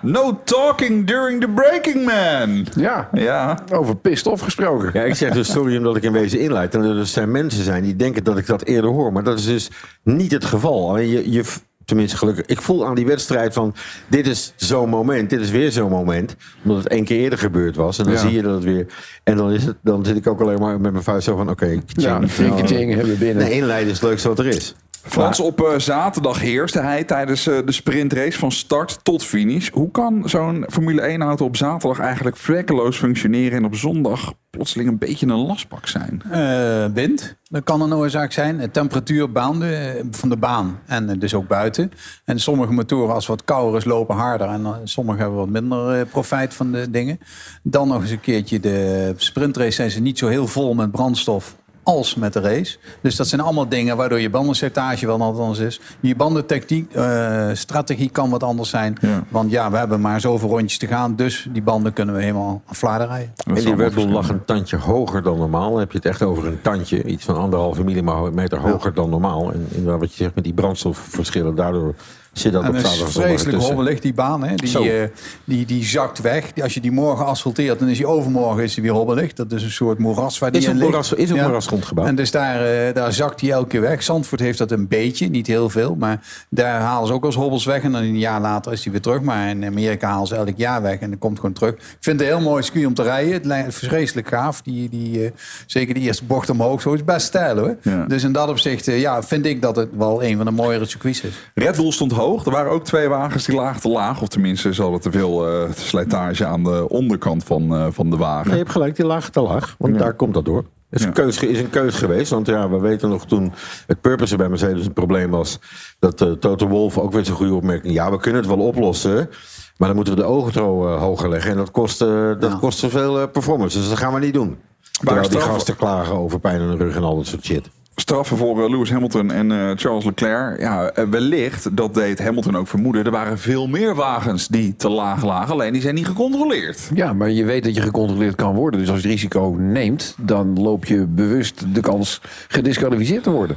[0.00, 2.66] No talking during the breaking man.
[2.76, 3.58] Ja, Ja.
[3.72, 4.90] over pist of gesproken.
[4.92, 6.74] Ja, ik zeg dus sorry omdat ik in wezen inleid.
[6.74, 9.12] En er dus zijn mensen zijn die denken dat ik dat eerder hoor.
[9.12, 9.70] Maar dat is dus
[10.02, 10.88] niet het geval.
[10.88, 11.44] Alleen je, je,
[11.84, 13.74] tenminste gelukkig, ik voel aan die wedstrijd van...
[14.08, 16.36] dit is zo'n moment, dit is weer zo'n moment.
[16.62, 17.98] Omdat het één keer eerder gebeurd was.
[17.98, 18.18] En dan Ja.
[18.20, 18.86] zie je dat het weer...
[19.22, 21.50] En dan, is het, dan zit ik ook alleen maar met mijn vuist zo van...
[21.50, 22.30] oké, Ja, tjing.
[22.30, 23.44] tjing, tjing, hebben we binnen.
[23.44, 24.74] Nee, inleiden is het leukste wat er is.
[25.02, 29.68] Frans, op eh, zaterdag heerste hij tijdens eh, de sprintrace van start tot finish.
[29.70, 33.58] Hoe kan zo'n Formule 1-auto op zaterdag eigenlijk vlekkeloos functioneren...
[33.58, 36.22] en op zondag plotseling een beetje een lastpak zijn?
[36.30, 38.60] Eh, wind, dat kan een oorzaak zijn.
[38.60, 41.92] Eh, Temperatuur baande, eh, van de baan en dus ook buiten.
[42.24, 44.48] En sommige motoren, als wat kouder is, lopen harder.
[44.48, 47.18] En sommige hebben wat minder profijt van de dingen.
[47.62, 51.56] Dan nog eens een keertje de sprintrace zijn ze niet zo heel vol met brandstof
[51.84, 52.76] als met de race.
[53.00, 55.80] Dus dat zijn allemaal dingen waardoor je bandensectage wel wat anders is.
[56.00, 58.96] Je bandentechniek, eh, strategie kan wat anders zijn.
[59.00, 59.24] Ja.
[59.28, 61.16] Want ja, we hebben maar zoveel rondjes te gaan.
[61.16, 63.32] Dus die banden kunnen we helemaal aan fladen rijden.
[63.46, 65.70] En die Bull lag een tandje hoger dan normaal.
[65.70, 67.04] Dan heb je het echt over een tandje.
[67.04, 69.52] Iets van anderhalve millimeter hoger dan normaal.
[69.52, 71.54] En inderdaad wat je zegt met die brandstofverschillen.
[71.54, 71.94] Daardoor
[72.34, 74.44] Zit dat En op dat is vreselijk hobbelig, die baan.
[74.44, 74.54] Hè?
[74.54, 75.08] Die, eh,
[75.44, 76.52] die, die zakt weg.
[76.52, 79.32] Die- Als je die morgen asfalteert, dan is die overmorgen is die weer hobbelig.
[79.32, 80.84] Dat is een soort moeras waar die Is in ligt.
[80.86, 81.46] moeras- is een Ja.
[81.46, 82.08] moerasgrond gebouwd.
[82.08, 84.02] En dus daar, eh, daar zakt hij elke keer weg.
[84.02, 85.94] Zandvoort heeft dat een beetje, niet heel veel.
[85.98, 87.82] Maar daar halen ze ook als hobbels weg.
[87.82, 89.20] En dan een jaar later is hij weer terug.
[89.20, 90.98] Maar in Amerika halen ze elk jaar weg.
[90.98, 91.72] En dan komt gewoon terug.
[91.72, 93.32] Ik vind het een heel mooi circuit om te rijden.
[93.32, 94.62] Het lijkt vreselijk gaaf.
[94.62, 95.30] Die, die, eh,
[95.66, 96.80] zeker de eerste bocht omhoog.
[96.80, 97.76] Zo is best stijl hoor.
[97.82, 98.04] Ja.
[98.08, 101.20] Dus in dat opzicht ja, vind ik dat het wel een van de mooiere circuits
[101.20, 101.32] is.
[101.54, 102.22] Red Bull stond hoog.
[102.44, 104.22] Er waren ook twee wagens die lagen te laag.
[104.22, 108.16] Of tenminste, ze hadden te veel eh, slijtage aan de onderkant van, eh, van de
[108.16, 108.44] wagen.
[108.46, 109.74] Nee, je hebt gelijk, die laag te laag.
[109.78, 110.00] Want Ja.
[110.00, 110.64] daar komt dat door.
[110.90, 112.30] Het is, een keus, is een keus geweest.
[112.30, 113.52] Want ja, we weten nog toen
[113.86, 115.58] het purpose bij Mercedes een probleem was.
[115.98, 117.94] Dat eh Toto Wolff ook weer zo'n goede opmerking.
[117.94, 119.30] Ja, we kunnen het wel oplossen.
[119.76, 121.50] Maar dan moeten we de oogentro eh, hoger leggen.
[121.50, 123.78] En dat kost, eh, dat kost zoveel performance.
[123.78, 124.58] Dus dat gaan we niet doen.
[124.90, 127.68] Terwijl die gasten klagen over pijn in de rug en al dat soort shit.
[127.96, 130.60] Straffen voor eh, Lewis Hamilton en eh, Charles Leclerc.
[130.60, 133.04] Ja, eh, wellicht, dat deed Hamilton ook vermoeden.
[133.04, 135.52] Er waren veel meer wagens die te laag lagen.
[135.52, 136.90] Alleen die zijn niet gecontroleerd.
[136.94, 138.80] Ja, maar je weet dat je gecontroleerd kan worden.
[138.80, 143.56] Dus als je het risico neemt, dan loop je bewust de kans gedisqualificeerd te worden.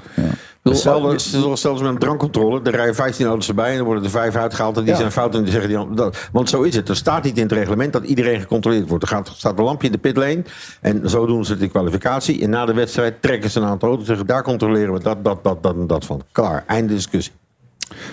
[0.69, 2.59] Hetzelfde is zoals zelfs met een drankcontrole.
[2.63, 4.77] Er rijden 15 auto's erbij en er worden er vijf uitgehaald.
[4.77, 4.97] En die Ja.
[4.99, 6.29] zijn fout en die zeggen die dat.
[6.31, 6.89] Want zo is het.
[6.89, 9.03] Er staat niet in het reglement dat iedereen gecontroleerd wordt.
[9.03, 10.43] Er gaat, staat een lampje in de pitlane.
[10.81, 12.41] En zo doen ze het in kwalificatie.
[12.41, 14.07] En na de wedstrijd trekken ze een aantal auto's.
[14.07, 16.21] en Zeggen daar controleren we dat, dat, dat, dat en dat van.
[16.31, 16.63] Klaar.
[16.67, 17.33] Einde discussie.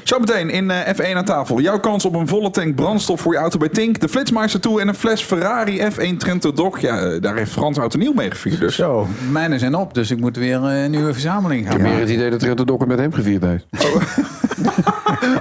[0.03, 1.61] Zometeen in eh, F1 aan tafel.
[1.61, 4.01] Jouw kans op een volle tank brandstof voor je auto bij Tink.
[4.01, 6.81] De Flitsmeister toe en een fles Ferrari F1 Trento Doc.
[6.81, 8.75] Ja, eh, daar heeft Frans Auto Nieuw mee gevierd dus.
[8.75, 11.91] Zo, mijnen zijn op, dus ik moet weer eh, een nieuwe verzameling Ik gaan heb
[11.91, 13.67] meer het idee dat Trento Dokker met hem gevierd heeft.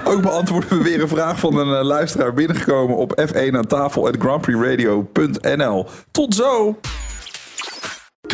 [0.04, 4.16] Ook beantwoorden we weer een vraag van een luisteraar binnengekomen op F1 aan tafel at
[4.18, 5.86] grandprixradio.nl.
[6.10, 6.78] Tot zo!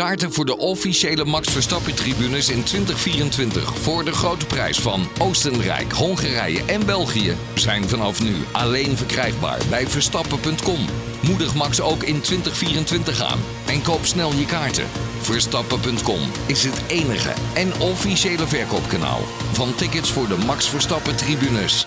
[0.01, 5.93] Kaarten voor de officiële Max Verstappen tribunes in 2024 voor de grote prijs van Oostenrijk,
[5.93, 10.87] Hongarije en België zijn vanaf nu alleen verkrijgbaar bij verstappen.com.
[11.23, 14.87] Moedig Max ook in 2024 aan en koop snel je kaarten.
[15.21, 19.21] Verstappen.com is het enige en officiële verkoopkanaal
[19.53, 21.87] van tickets voor de Max Verstappen tribunes.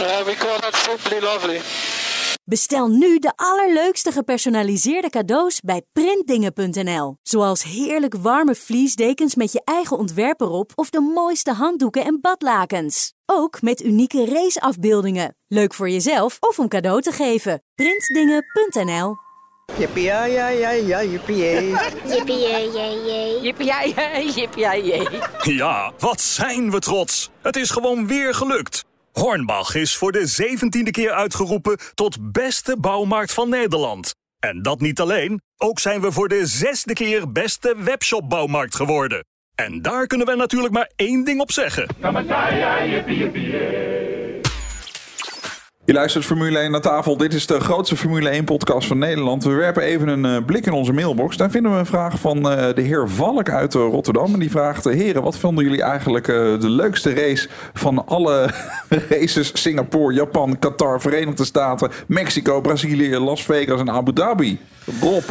[0.00, 1.60] Uh, we call that simply lovely.
[2.44, 7.16] Bestel nu de allerleukste gepersonaliseerde cadeaus bij printdingen.nl.
[7.22, 13.12] Zoals heerlijk warme vliesdekens met je eigen ontwerp erop of de mooiste handdoeken en badlakens.
[13.32, 15.36] Ook met unieke raceafbeeldingen.
[15.48, 17.62] Leuk voor jezelf of om cadeau te geven.
[17.74, 19.16] Printdingen.nl
[19.78, 21.74] Jippie, ja, ja, ja, ja, jippie, jee.
[22.06, 25.08] Jippie, ja, ja, jippie, ja, jee.
[25.42, 27.30] Ja, wat zijn we trots.
[27.42, 28.84] Het is gewoon weer gelukt.
[29.12, 34.14] Hornbach is voor de zeventiende keer uitgeroepen tot beste bouwmarkt van Nederland.
[34.38, 39.24] En dat niet alleen, ook zijn we voor de zesde keer beste webshopbouwmarkt geworden.
[39.66, 41.86] En daar kunnen we natuurlijk maar één ding op zeggen.
[45.84, 47.16] Je luistert Formule 1 naar tafel.
[47.16, 49.44] Dit is de grootste Formule 1 podcast van Nederland.
[49.44, 51.36] We werpen even een eh, blik in onze mailbox.
[51.36, 54.32] Daar vinden we een vraag van eh, de heer Valk uit eh, Rotterdam.
[54.32, 58.50] En die vraagt, heren, wat vonden jullie eigenlijk eh, de leukste race van alle
[59.08, 59.50] races?
[59.54, 64.58] Singapore, Japan, Qatar, Verenigde Staten, Mexico, Brazilië, Las Vegas en Abu Dhabi.
[65.00, 65.24] Rob.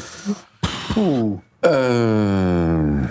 [1.60, 3.04] Ehm,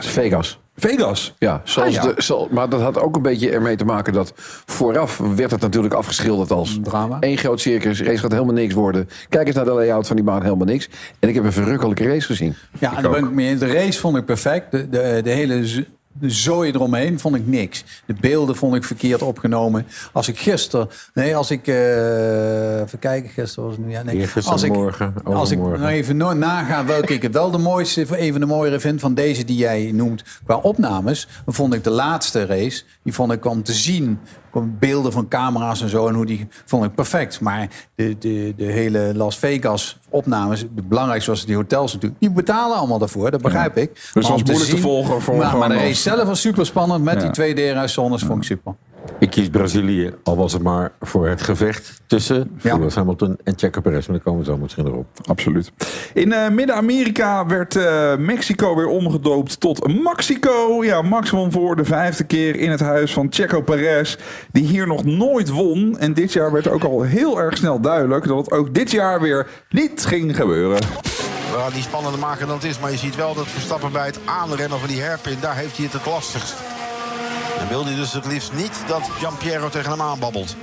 [0.00, 0.60] Vegas.
[0.76, 1.34] Vegas?
[1.38, 2.12] Ja, zoals Ah, ja.
[2.12, 4.32] De, zo, maar dat had ook een beetje ermee te maken dat
[4.66, 7.16] vooraf werd het natuurlijk afgeschilderd als drama.
[7.20, 8.02] één groot circus.
[8.02, 9.08] Race gaat helemaal niks worden.
[9.28, 10.88] Kijk eens naar de layout van die baan, helemaal niks.
[11.18, 12.54] En ik heb een verrukkelijke race gezien.
[12.78, 13.56] Ja, en daar ben ik mee.
[13.56, 14.70] De race vond ik perfect.
[14.70, 15.84] De, de, de hele
[16.20, 17.84] zooi eromheen vond ik niks.
[18.06, 19.86] De beelden vond ik verkeerd opgenomen.
[20.12, 20.88] Als ik gisteren...
[21.14, 21.66] Nee, als ik...
[21.66, 23.92] eh even kijken, gisteren was het nu...
[23.92, 24.28] Ja, nee.
[24.44, 28.06] Als ik, morgen, Als ik nou even no- naga welke ik het wel de mooiste...
[28.10, 31.28] een van de mooiere vind van deze die jij noemt qua opnames...
[31.44, 32.82] dan vond ik de laatste race...
[33.02, 34.18] die vond ik om te zien...
[34.62, 36.08] beelden van camera's en zo...
[36.08, 37.40] en hoe die vond ik perfect.
[37.40, 40.60] Maar de, de, de hele Las Vegas opnames...
[40.60, 42.20] het belangrijkste was die hotels natuurlijk...
[42.20, 43.90] die betalen allemaal daarvoor, dat begrijp ik.
[43.94, 46.66] het Maar was moeilijk te volgen voor maar, maar de als- race zelf was super
[46.66, 47.04] spannend...
[47.04, 48.74] met die twee DRS-zones vond ik super.
[49.18, 53.80] Ik kies Brazilië, al was het maar voor het gevecht tussen Lewis Hamilton en Checo
[53.80, 54.06] Perez.
[54.06, 55.06] Maar daar komen we zo misschien erop.
[55.26, 55.72] Absoluut.
[56.14, 60.84] In eh, Midden-Amerika werd eh, Mexico weer omgedoopt tot Mexico.
[60.84, 64.16] Ja, Max won voor de vijfde keer in het huis van Checo Perez.
[64.52, 65.98] Die hier nog nooit won.
[65.98, 69.20] En dit jaar werd ook al heel erg snel duidelijk dat het ook dit jaar
[69.20, 70.78] weer niet ging gebeuren.
[70.78, 72.78] We gaan die spannender maken dan het is.
[72.80, 75.36] Maar je ziet wel dat Verstappen bij het aanrennen van die herpin...
[75.40, 76.75] daar heeft hij het het lastigst.
[77.58, 80.56] En wil hij dus het liefst niet dat Giampiero tegen hem aanbabbelt.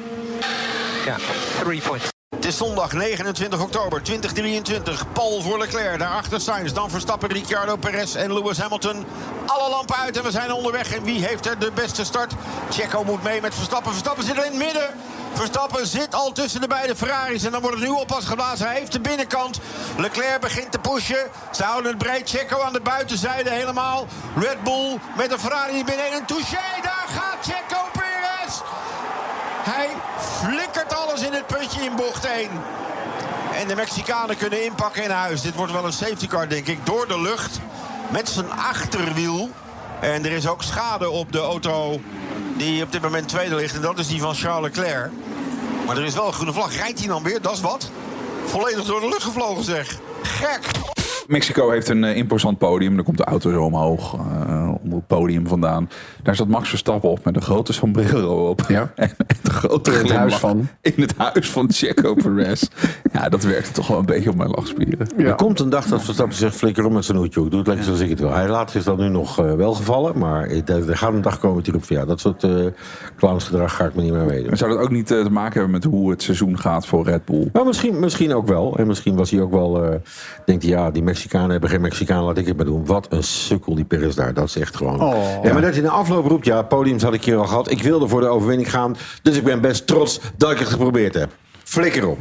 [1.05, 1.15] Ja,
[1.63, 2.11] three points.
[2.43, 5.11] Het is zondag 29 oktober 2023.
[5.11, 6.71] Paul voor Leclerc, daarachter Sainz.
[6.71, 9.05] Dan Verstappen, Ricciardo, Perez en Lewis Hamilton.
[9.45, 10.95] Alle lampen uit en we zijn onderweg.
[10.95, 12.33] En wie heeft er de beste start?
[12.69, 13.91] Checo moet mee met Verstappen.
[13.91, 14.89] Verstappen zit er in het midden.
[15.33, 17.43] Verstappen zit al tussen de beide Ferraris.
[17.43, 18.67] En dan wordt het nu oppas geblazen.
[18.67, 19.59] Hij heeft de binnenkant.
[19.97, 21.29] Leclerc begint te pushen.
[21.51, 22.29] Ze houden het breed.
[22.29, 24.07] Checo aan de buitenzijde helemaal.
[24.35, 26.05] Red Bull met een Ferrari binnen.
[26.05, 26.81] En een touché.
[26.81, 28.59] Daar gaat Checo Perez.
[29.63, 29.89] Hij
[30.39, 32.49] flikkert alles in het puntje in bocht 1.
[33.53, 35.41] En de Mexicanen kunnen inpakken in huis.
[35.41, 36.85] Dit wordt wel een safety car, denk ik.
[36.85, 37.59] Door de lucht.
[38.09, 39.49] Met zijn achterwiel.
[40.01, 42.01] En er is ook schade op de auto
[42.57, 43.75] die op dit moment tweede ligt.
[43.75, 45.11] En dat is die van Charles Leclerc.
[45.85, 46.75] Maar er is wel een groene vlag.
[46.75, 47.41] Rijdt hij dan weer?
[47.41, 47.91] Dat is wat.
[48.45, 49.97] Volledig door de lucht gevlogen, zeg.
[50.21, 50.61] Gek.
[51.27, 52.95] Mexico heeft een eh, imposant podium.
[52.95, 55.89] Daar komt de auto zo omhoog, eh, onder het podium vandaan.
[56.23, 58.61] Daar zat Max Verstappen op met een grote sombrero op.
[58.67, 58.91] Ja.
[58.95, 59.11] en
[59.43, 60.67] een grote In het huis van?
[60.81, 62.63] In het huis van Checo Perez.
[63.13, 65.07] ja, dat werkte toch wel een beetje op mijn lachspieren.
[65.17, 67.39] Er komt een dag dat Verstappen zegt: flikker om met zijn hoedje.
[67.39, 67.49] ook.
[67.49, 68.33] Doe het lekker zoals ik het wil.
[68.33, 70.17] Hij later is dat nu nog eh, wel gevallen.
[70.17, 72.51] Maar er, er gaat een dag komen roept: van, ja, dat soort eh
[73.17, 74.47] clownsgedrag ga ik me niet meer meedoen.
[74.47, 77.25] Maar zou dat ook niet te maken hebben met hoe het seizoen gaat voor Red
[77.25, 77.49] Bull?
[77.53, 78.77] Nou, misschien, misschien ook wel.
[78.77, 79.83] En misschien was hij ook wel.
[79.83, 79.95] eh
[80.45, 82.85] denkt hij, ja, die Mexicanen hebben geen Mexicanen, laat ik het maar doen.
[82.85, 84.33] Wat een sukkel die Perez daar.
[84.33, 85.01] Dat is echt gewoon.
[85.01, 85.13] Oh.
[85.43, 87.71] ja, maar dat hij in de afloop roept: ja, podiums had ik hier al gehad.
[87.71, 88.95] Ik wilde voor de overwinning gaan.
[89.21, 91.29] Dus ik ben best trots dat ik het geprobeerd heb.
[91.63, 92.19] Flikker op.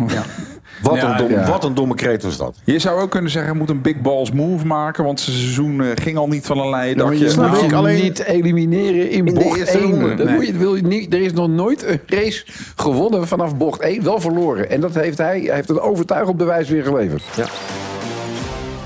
[0.83, 1.47] Wat, Ja, een dom, ja.
[1.47, 2.57] wat een domme kreet was dat.
[2.65, 5.05] Je zou ook kunnen zeggen, hij moet een big balls move maken.
[5.05, 7.19] Want zijn seizoen eh, ging al niet van een leien Ja, dakje.
[7.19, 9.91] je snap Nou, ik alleen niet elimineren in, in de bocht eerste 1.
[9.91, 10.15] ronde.
[10.15, 10.35] Dat Nee.
[10.35, 12.45] moet je, wil je niet, er is nog nooit een race
[12.77, 14.71] gewonnen vanaf bocht 1, wel verloren.
[14.71, 17.23] En dat heeft hij, hij heeft een overtuigend bewijs weer geleverd.
[17.37, 17.47] Ja.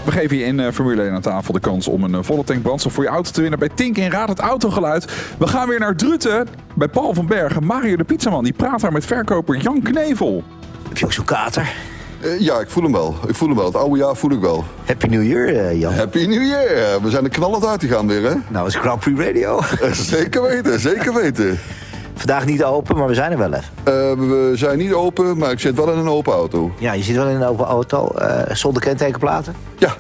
[0.07, 2.45] We geven je in eh, Formule 1 aan tafel de kans om een eh, volle
[2.45, 5.05] tank brandstof voor je auto te winnen bij Tink in Raad het Autogeluid.
[5.38, 7.64] We gaan weer naar Druten bij Paul van Bergen.
[7.64, 10.45] Mario de Pizzaman die praat daar met verkoper Jan Knevel.
[10.88, 11.73] Heb je ook zo'n kater?
[12.21, 13.14] Eh, ja, ik voel hem wel.
[13.29, 13.66] Ik voel hem wel.
[13.66, 14.64] Het oude jaar voel ik wel.
[14.85, 15.92] Happy New Year, eh, Jan.
[15.92, 17.03] Happy New Year.
[17.03, 18.35] We zijn er knallend uitgegaan weer, hè?
[18.49, 19.61] Nou, is Grand Prix Radio.
[19.92, 21.59] Zeker weten, zeker weten.
[22.27, 23.71] Vandaag niet open, maar we zijn er wel even.
[23.85, 23.93] Eh,
[24.29, 26.73] we zijn niet open, maar ik zit wel in een open auto.
[26.79, 29.55] Ja, je zit wel in een open auto, eh, zonder kentekenplaten.
[29.79, 29.95] Ja,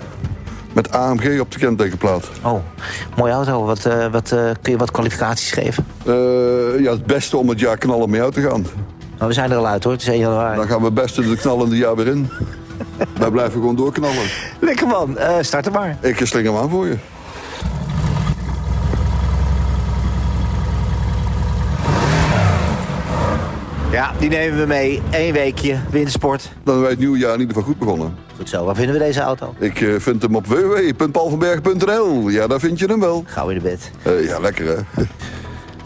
[0.72, 2.30] met AMG op de kentekenplaat.
[2.42, 2.60] Oh,
[3.16, 3.64] mooie auto.
[3.64, 4.28] Wat, eh, wat,
[4.62, 5.86] kun je wat kwalificaties geven?
[6.82, 8.66] Ja, het beste om het jaar knallen mee uit te gaan.
[9.16, 10.56] Nou, we zijn er al uit hoor, het is 1 januari.
[10.56, 12.30] Dan gaan we het beste de knallende jaar weer in.
[13.18, 14.26] Wij blijven gewoon doorknallen.
[14.60, 15.96] Lekker man, start er maar.
[16.00, 16.96] Ik sling hem aan voor je.
[23.96, 25.02] Ja, die nemen we mee.
[25.10, 26.42] Eén weekje, wintersport.
[26.42, 28.14] Dan zijn wij het nieuwe jaar in ieder geval goed begonnen.
[28.36, 29.54] Goed zo, waar vinden we deze auto?
[29.58, 32.28] Ik eh, vind hem op www.paulvanberg.nl.
[32.28, 33.24] Ja, daar vind je hem wel.
[33.26, 33.90] Gauw in de bed.
[34.02, 35.02] Eh, ja, lekker hè.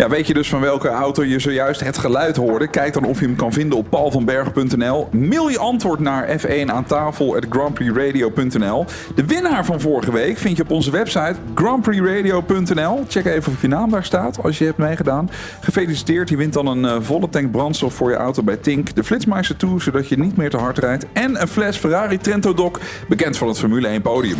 [0.00, 2.68] Ja, weet je dus van welke auto je zojuist het geluid hoorde?
[2.68, 5.08] Kijk dan of je hem kan vinden op paulvanberg.nl.
[5.10, 8.84] Mail je antwoord naar F1 aan tafel at grandprixradio.nl.
[9.14, 13.04] De winnaar van vorige week vind je op onze website grandprixradio.nl.
[13.08, 15.30] Check even of je naam daar staat als je hebt meegedaan.
[15.60, 18.94] Gefeliciteerd, je wint dan een eh, volle tank brandstof voor je auto bij Tink.
[18.94, 21.06] De Flitsmeister toe, zodat je niet meer te hard rijdt.
[21.12, 22.72] En een fles Ferrari Trento Doc,
[23.08, 24.38] bekend van het Formule 1 podium.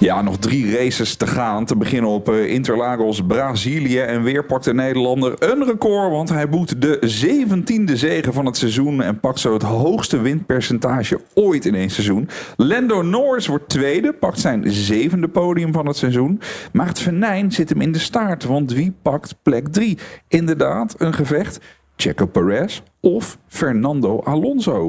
[0.00, 1.64] Ja, nog drie races te gaan.
[1.64, 3.98] Te beginnen op eh, Interlagos, Brazilië.
[3.98, 6.10] En weer pakt de Nederlander een record.
[6.10, 9.02] Want hij boet de 17e zege van het seizoen.
[9.02, 12.28] En pakt zo het hoogste winpercentage ooit in één seizoen.
[12.56, 14.12] Lando Norris wordt tweede.
[14.12, 16.40] Pakt zijn zevende podium van het seizoen.
[16.72, 18.44] Maar het venijn zit hem in de staart.
[18.44, 19.98] Want wie pakt plek 3?
[20.28, 21.60] Inderdaad, een gevecht.
[21.96, 24.88] Checo Perez of Fernando Alonso.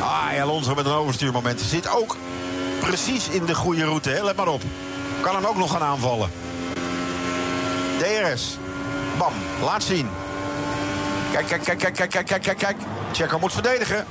[0.00, 1.60] Ah, Alonso met een overstuurmoment.
[1.60, 2.16] Zit ook
[2.86, 4.10] precies in de goede route.
[4.10, 4.24] Hè?
[4.24, 4.62] Let maar op.
[5.20, 6.30] Kan hem ook nog gaan aanvallen.
[7.98, 8.58] DRS.
[9.18, 9.32] Bam.
[9.62, 10.08] Laat zien.
[11.32, 12.76] Kijk, kijk, kijk, kijk, kijk, kijk, kijk, kijk.
[13.12, 14.06] Checker moet verdedigen.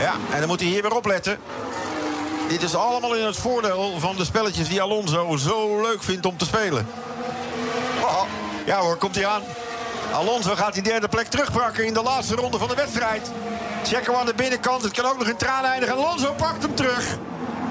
[0.00, 1.38] Ja, en dan moet hij hier weer opletten.
[2.48, 6.36] Dit is allemaal in het voordeel van de spelletjes die Alonso zo leuk vindt om
[6.36, 6.86] te spelen.
[8.00, 8.26] Oh, oh.
[8.66, 9.42] Ja hoor, komt hij aan.
[10.12, 13.30] Alonso gaat die derde plek terugpakken in de laatste ronde van de wedstrijd.
[13.86, 14.82] Checo aan de binnenkant.
[14.82, 15.96] Het kan ook nog in tranen eindigen.
[15.96, 17.16] Alonso pakt hem terug.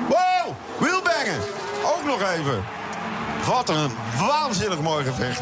[0.07, 1.39] Wow, wielbangen.
[1.83, 2.63] Ook nog even.
[3.45, 3.91] Wat een
[4.27, 5.41] waanzinnig mooi gevecht.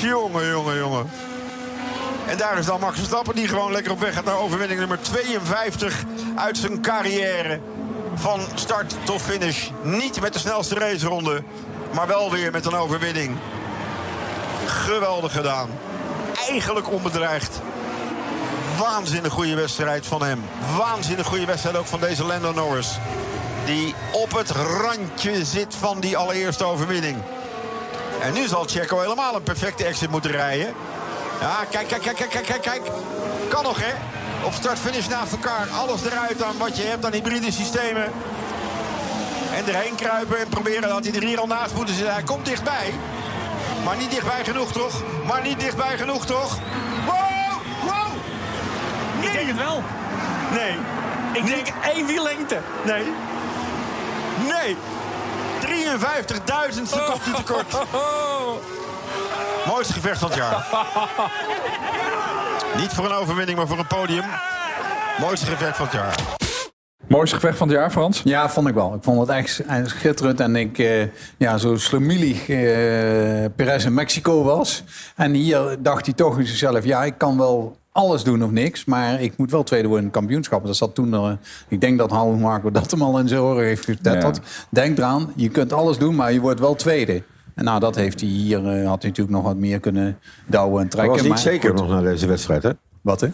[0.00, 1.10] Jongen, jongen, jongen.
[2.26, 5.02] En daar is dan Max Verstappen die gewoon lekker op weg gaat naar overwinning nummer
[5.02, 7.60] 52 uit zijn carrière.
[8.14, 9.68] Van start tot finish.
[9.82, 11.42] Niet met de snelste raceronde,
[11.94, 13.36] maar wel weer met een overwinning.
[14.66, 15.68] Geweldig gedaan.
[16.48, 17.60] Eigenlijk onbedreigd.
[18.78, 20.44] Waanzinnig goede wedstrijd van hem.
[20.76, 22.98] Waanzinnig goede wedstrijd ook van deze Lando Norris.
[23.64, 27.16] Die op het randje zit van die allereerste overwinning.
[28.20, 30.74] En nu zal Checo helemaal een perfecte exit moeten rijden.
[31.40, 32.82] Ja, kijk, kijk, kijk, kijk, kijk, kijk.
[33.48, 33.92] Kan nog, hè?
[34.44, 35.68] Op start-finish naast elkaar.
[35.68, 38.12] Alles eruit aan wat je hebt aan hybride systemen.
[39.54, 42.12] En erheen kruipen en proberen dat hij er hier al naast moet zitten.
[42.12, 42.94] Hij komt dichtbij.
[43.84, 45.02] Maar niet dichtbij genoeg, toch?
[45.26, 46.58] Maar niet dichtbij genoeg, toch?
[49.48, 49.82] Denk het wel.
[50.52, 50.76] Nee.
[51.32, 52.58] Ik denk één wiellengte.
[52.84, 53.04] Nee.
[54.48, 54.76] Nee.
[56.70, 57.76] 53.000 seconden tekort.
[59.66, 60.66] Mooiste gevecht van het jaar.
[62.80, 64.24] Niet voor een overwinning, maar voor een podium.
[65.20, 66.14] Mooiste gevecht van het jaar.
[67.06, 68.20] Mooiste gevecht van het jaar, Frans?
[68.24, 68.94] Ja, vond ik wel.
[68.94, 70.40] Ik vond het echt, echt schitterend.
[70.40, 71.02] En ik, eh,
[71.36, 72.56] ja, zo slemielig eh,
[73.56, 74.84] Perez in Mexico was.
[75.16, 78.84] En hier dacht hij toch in zichzelf, ja, ik kan wel alles doen of niks.
[78.84, 80.66] Maar ik moet wel tweede worden in het kampioenschap.
[80.66, 81.30] Dat zat toen, eh,
[81.68, 84.40] ik denk dat Halve Marco dat hem al in zijn oren heeft getetterd.
[84.70, 87.22] Denk eraan, je kunt alles doen, maar je wordt wel tweede.
[87.54, 90.74] En nou, dat heeft hij hier, eh, had hij natuurlijk nog wat meer kunnen douwen
[90.74, 91.12] en Hij trekken.
[91.12, 91.78] was niet maar zeker goed.
[91.78, 92.70] nog na deze wedstrijd, hè?
[93.00, 93.28] Wat, hè?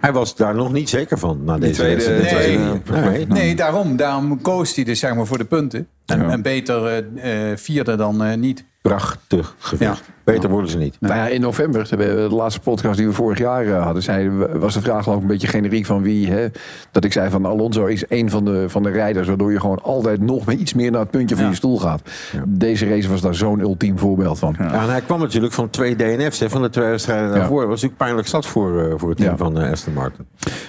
[0.00, 2.22] Hij was daar nog niet zeker van na deze tweede- wedstrijd.
[2.22, 3.26] de tweede- Nee, nee.
[3.26, 3.96] Nee, daarom.
[3.96, 5.88] Daarom koos hij dus zeg maar voor de punten.
[6.06, 8.64] En, en beter eh, eh, vierde dan eh, niet.
[8.82, 10.02] Prachtig gevecht.
[10.34, 10.96] Beter worden ze niet.
[11.00, 14.30] Nou ja, in november, de de laatste podcast die we vorig jaar eh, hadden, zei,
[14.52, 16.30] was de vraag ik een beetje generiek van wie.
[16.30, 16.46] Hè,
[16.90, 19.82] dat ik zei van Alonso is een van de, van de rijders, waardoor je gewoon
[19.82, 22.02] altijd nog iets meer naar het puntje van je stoel gaat.
[22.46, 24.54] Deze race was daar zo'n ultiem voorbeeld van.
[24.58, 27.60] Ja, en hij kwam natuurlijk van twee DNF's hè, van de twee wedstrijden daarvoor.
[27.60, 30.26] Dat was natuurlijk pijnlijk zat voor, eh, voor het team van eh, Aston Martin.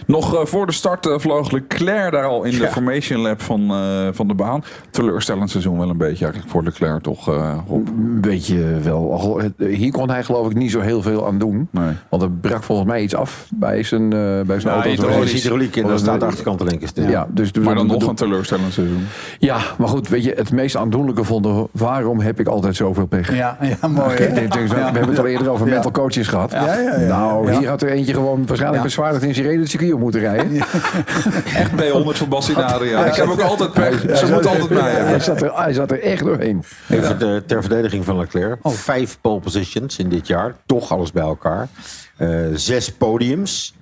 [0.07, 3.71] Nog eh, voor de start eh, vloog Leclerc daar al in de formation lab van,
[3.71, 4.63] eh, van de baan.
[4.91, 7.57] Teleurstellend seizoen wel een beetje eigenlijk voor Leclerc toch, eh?
[7.71, 9.13] Een beetje wel.
[9.13, 11.69] Al- het- Hier kon hij geloof ik niet zo heel veel aan doen.
[12.09, 14.89] Want er brak volgens mij iets af bij zijn, eh bij zijn Ja, auto.
[14.89, 17.09] hydraulisch, hydrauliek en dan staat de achterkant keer stil.
[17.09, 19.07] Ja, dus, dus maar dan nog een teleurstellend seizoen.
[19.39, 23.35] Ja, maar goed, weet je, het meest aandoenlijke vonden, waarom heb ik altijd zoveel pech?
[23.35, 24.15] Ja, ja mooi.
[24.17, 24.83] Denk, denk, we Ja.
[24.91, 25.73] hebben het al eerder over Ja.
[25.73, 26.51] mental coaches gehad.
[26.51, 27.07] Ja, ja, ja.
[27.07, 27.59] Nou, Ja.
[27.59, 28.87] hier had er eentje gewoon waarschijnlijk Ja.
[28.87, 30.51] bezwaarlijk in sirene het circuit op moeten rijden.
[31.61, 32.89] Echt B100 voor Bassinari.
[32.89, 34.17] Ik heb ook altijd pech.
[34.17, 35.21] Ze moeten altijd bij Hij hebben.
[35.23, 36.63] zat, er, hij zat er echt doorheen.
[36.89, 38.57] Even de- ter verdediging van Leclerc.
[38.63, 40.55] Vijf pole positions in dit jaar.
[40.65, 41.67] Toch alles bij elkaar.
[42.17, 43.75] Eh, zes podiums.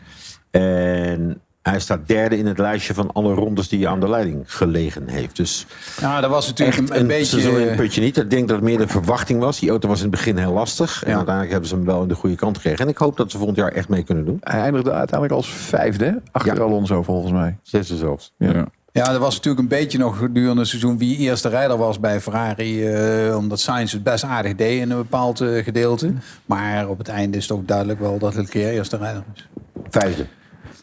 [0.52, 4.44] En hij staat derde in het lijstje van alle rondes die hij aan de leiding
[4.46, 5.36] gelegen heeft.
[5.36, 5.65] Dus
[6.00, 7.26] Ja, dat was natuurlijk een, een beetje...
[7.26, 8.18] seizoen in het putje niet.
[8.18, 9.60] Ik denk dat het meer de verwachting was.
[9.60, 11.04] Die auto was in het begin heel lastig.
[11.04, 12.80] En uiteindelijk hebben ze hem wel in de goede kant gekregen.
[12.80, 14.38] En ik hoop dat ze volgend jaar echt mee kunnen doen.
[14.41, 17.58] Hij eindigde uiteindelijk als vijfde, achter Alonso volgens mij.
[17.62, 18.34] Zesde zelfs.
[18.38, 18.54] Ja.
[18.54, 18.65] Ja,
[19.04, 22.88] dat was natuurlijk een beetje nog gedurende het seizoen wie eerste rijder was bij Ferrari.
[22.88, 26.14] eh, omdat Sainz het best aardig deed in een bepaald eh, gedeelte.
[26.46, 29.48] Maar op het einde is toch duidelijk wel dat Leclerc eerste rijder is.
[29.90, 30.26] Vijfde.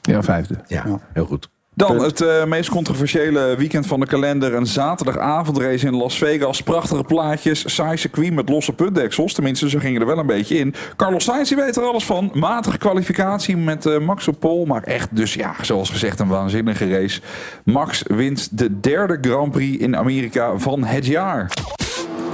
[0.03, 0.55] Ja, vijfde.
[0.67, 1.52] Ja, heel goed.
[1.75, 4.55] Dan het eh, meest controversiële weekend van de kalender.
[4.55, 6.63] Een zaterdagavondrace in Las Vegas.
[6.63, 7.75] Prachtige plaatjes.
[7.75, 9.33] Saai circuit met losse puntdeksels.
[9.33, 10.75] Tenminste, ze gingen er wel een beetje in.
[10.97, 12.31] Carlos Sainz die weet er alles van.
[12.35, 14.65] Matige kwalificatie met eh, Max op pol.
[14.65, 17.21] Maar echt dus ja, zoals gezegd een waanzinnige race.
[17.65, 21.51] Max wint de derde Grand Prix in Amerika van het jaar.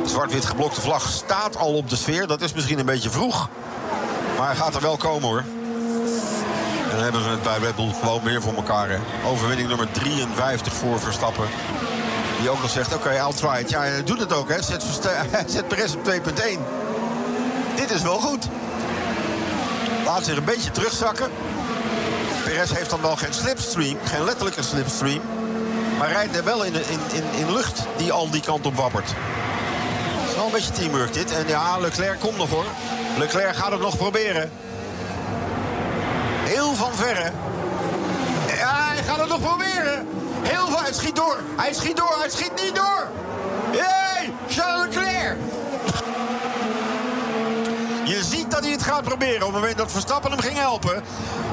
[0.04, 2.26] Zwart-wit geblokte vlag staat al op de sfeer.
[2.26, 3.48] Dat is misschien een beetje vroeg.
[4.38, 5.44] Maar hij gaat er wel komen hoor.
[6.98, 8.88] Dan hebben we het bij Red Bull gewoon weer voor elkaar.
[8.88, 8.98] Hè.
[9.26, 11.48] Overwinning nummer 53 voor Verstappen.
[12.40, 13.70] Die ook nog zegt, oké, I'll try it.
[13.70, 14.62] Ja, hij doet het ook hè.
[14.62, 14.84] Zet,
[15.46, 16.10] zet Perez op 2.1.
[17.76, 18.48] Dit is wel goed.
[20.04, 21.30] Laat zich een beetje terugzakken.
[22.44, 23.98] Perez heeft dan wel geen slipstream.
[24.04, 25.20] Geen letterlijke slipstream.
[25.98, 29.08] Maar rijdt er wel in, in, in, in lucht die al die kant op wappert.
[29.08, 31.32] Het is wel een beetje teamwork dit.
[31.32, 32.66] En ja, Leclerc komt nog hoor.
[33.18, 34.50] Leclerc gaat het nog proberen.
[36.58, 37.30] Heel van verre.
[38.56, 40.08] Ja, hij gaat het nog proberen.
[40.42, 41.38] Heel van, hij schiet door.
[41.56, 43.08] Hij schiet door, hij schiet niet door.
[43.70, 45.36] Hey, Charles Leclerc.
[48.58, 51.02] Je dat hij het gaat proberen op het moment dat Verstappen hem ging helpen.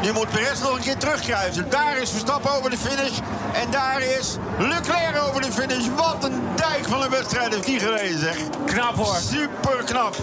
[0.02, 1.70] Nu moet Perez nog een keer terugkruisen.
[1.70, 3.20] Daar is Verstappen over de finish.
[3.54, 5.88] En daar is Leclerc over de finish.
[5.96, 8.38] Wat een dijk van een wedstrijd heeft die gereden zeg.
[8.66, 9.16] Knap hoor.
[9.16, 10.16] Super knap.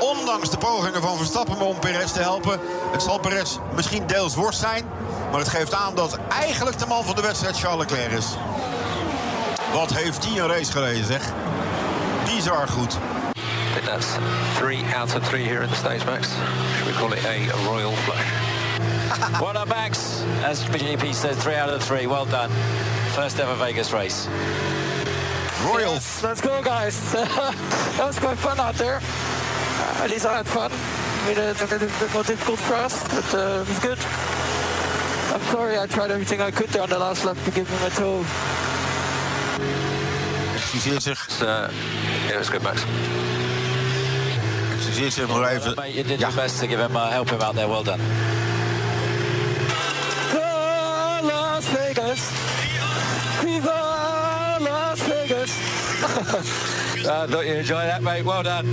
[0.00, 2.60] Ondanks de pogingen van Verstappen om Perez te helpen.
[2.92, 4.84] Het zal Perez misschien deels worst zijn.
[5.30, 8.26] Maar het geeft aan dat eigenlijk de man van de wedstrijd Charles Leclerc is.
[9.72, 11.32] Wat heeft hij een race gereden zeg.
[12.24, 12.98] Bizar goed.
[13.74, 16.32] I think that's three out of three here in the States, Max.
[16.78, 19.40] Should we call it a royal flush?
[19.42, 20.22] well done, Max.
[20.44, 22.06] As GP says, three out of three.
[22.06, 22.50] Well done.
[23.16, 24.28] First ever Vegas race.
[25.64, 25.94] Royal.
[25.94, 27.12] Yes, let's go, guys.
[27.14, 29.00] that was quite fun out there.
[29.02, 30.70] Uh, at least I had fun.
[31.26, 33.98] Made it a little bit more difficult for us, but uh, it was good.
[35.34, 37.76] I'm sorry, I tried everything I could there on the last lap to give me
[37.80, 38.24] my toe.
[40.54, 41.18] Excuseert zich.
[41.24, 41.72] It's, uh,
[42.28, 42.84] yeah, it was good, Max.
[44.94, 45.74] Ze ziet zich nog even...
[45.74, 47.68] Mate, you did your best to give him, uh, help him out there.
[47.68, 48.00] Well done.
[50.30, 52.20] Viva Las Vegas!
[53.42, 55.52] Viva Las Vegas!
[57.04, 58.24] Uh, thought you enjoy that, mate.
[58.24, 58.64] Well done.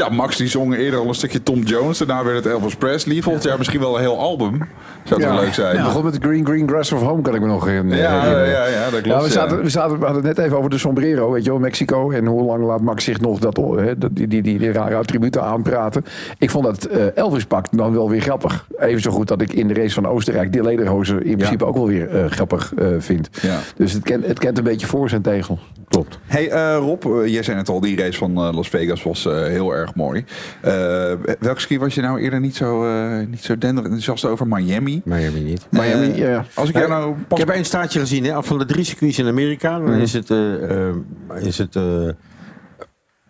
[0.00, 1.98] Ja, Max die zong eerder al een stukje Tom Jones.
[1.98, 3.22] Daarna werd het Elvis Presley.
[3.22, 4.58] Volgend jaar misschien wel een heel album.
[5.04, 5.76] Zou het wel leuk zijn.
[5.76, 8.02] Het begon met Green Green Grass of Home, kan ik me nog herinneren.
[8.02, 9.30] Ja, ja, ja, ja, dat klopt, we, ja.
[9.32, 12.10] zaten, we, zaten, we hadden het net even over de sombrero, weet je wel, Mexico.
[12.10, 14.94] En hoe lang laat Max zich nog dat, hè, dat- die, die, die, die rare
[14.94, 16.04] attributen aanpraten.
[16.38, 18.66] Ik vond dat eh, Elvis pak dan wel weer grappig.
[18.78, 21.76] Even zo goed dat ik in de race van Oostenrijk die lederhozen in principe ook
[21.76, 23.28] wel weer eh, grappig eh, vind.
[23.76, 25.58] Dus het kent, het kent een beetje voor zijn tegel.
[25.88, 26.18] Klopt.
[26.26, 29.26] Hey eh, Rob, eh, jij zei net al, die race van eh, Las Vegas was
[29.26, 30.24] eh, heel erg mooi.
[30.60, 34.46] Eh welk ski was je nou eerder niet zo, eh niet zo denderend enthousiast over?
[34.46, 35.02] Miami?
[35.04, 35.66] Miami niet.
[35.70, 36.44] Miami, ja.
[36.54, 38.24] Als ik jou nou Ik heb één staartje gezien.
[38.24, 38.42] Hè.
[38.42, 40.00] Van de drie circuits in Amerika dan Mhm.
[40.00, 40.94] is het, eh, eh,
[41.40, 42.08] is het eh,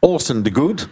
[0.01, 0.89] Austin the Good,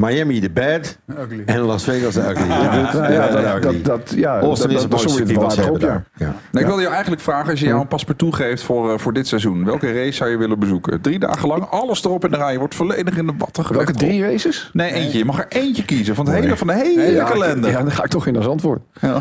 [0.00, 0.98] Miami the Bad
[1.46, 2.46] en Las Vegas the Ugly.
[2.48, 3.82] Ja, dat- Ugly.
[3.82, 5.02] dat- dat- ja, Austin dat- is het dat-
[5.42, 6.04] wat ze hebben op, daar.
[6.16, 6.24] Ja.
[6.26, 9.12] Nou, ik wilde jou eigenlijk vragen, als je jou een paspartout geeft voor, eh, voor
[9.12, 11.00] dit seizoen, welke race zou je willen bezoeken?
[11.00, 13.84] Drie dagen lang, alles erop in de rij, je wordt volledig in de watten gelegd.
[13.84, 14.70] Welke drie races?
[14.72, 15.18] Nee, eentje.
[15.18, 17.70] Je mag er eentje kiezen van, het hele, van de hele ja, kalender.
[17.70, 18.80] Ja, dan ga ik toch in als antwoord.
[19.00, 19.18] Ja,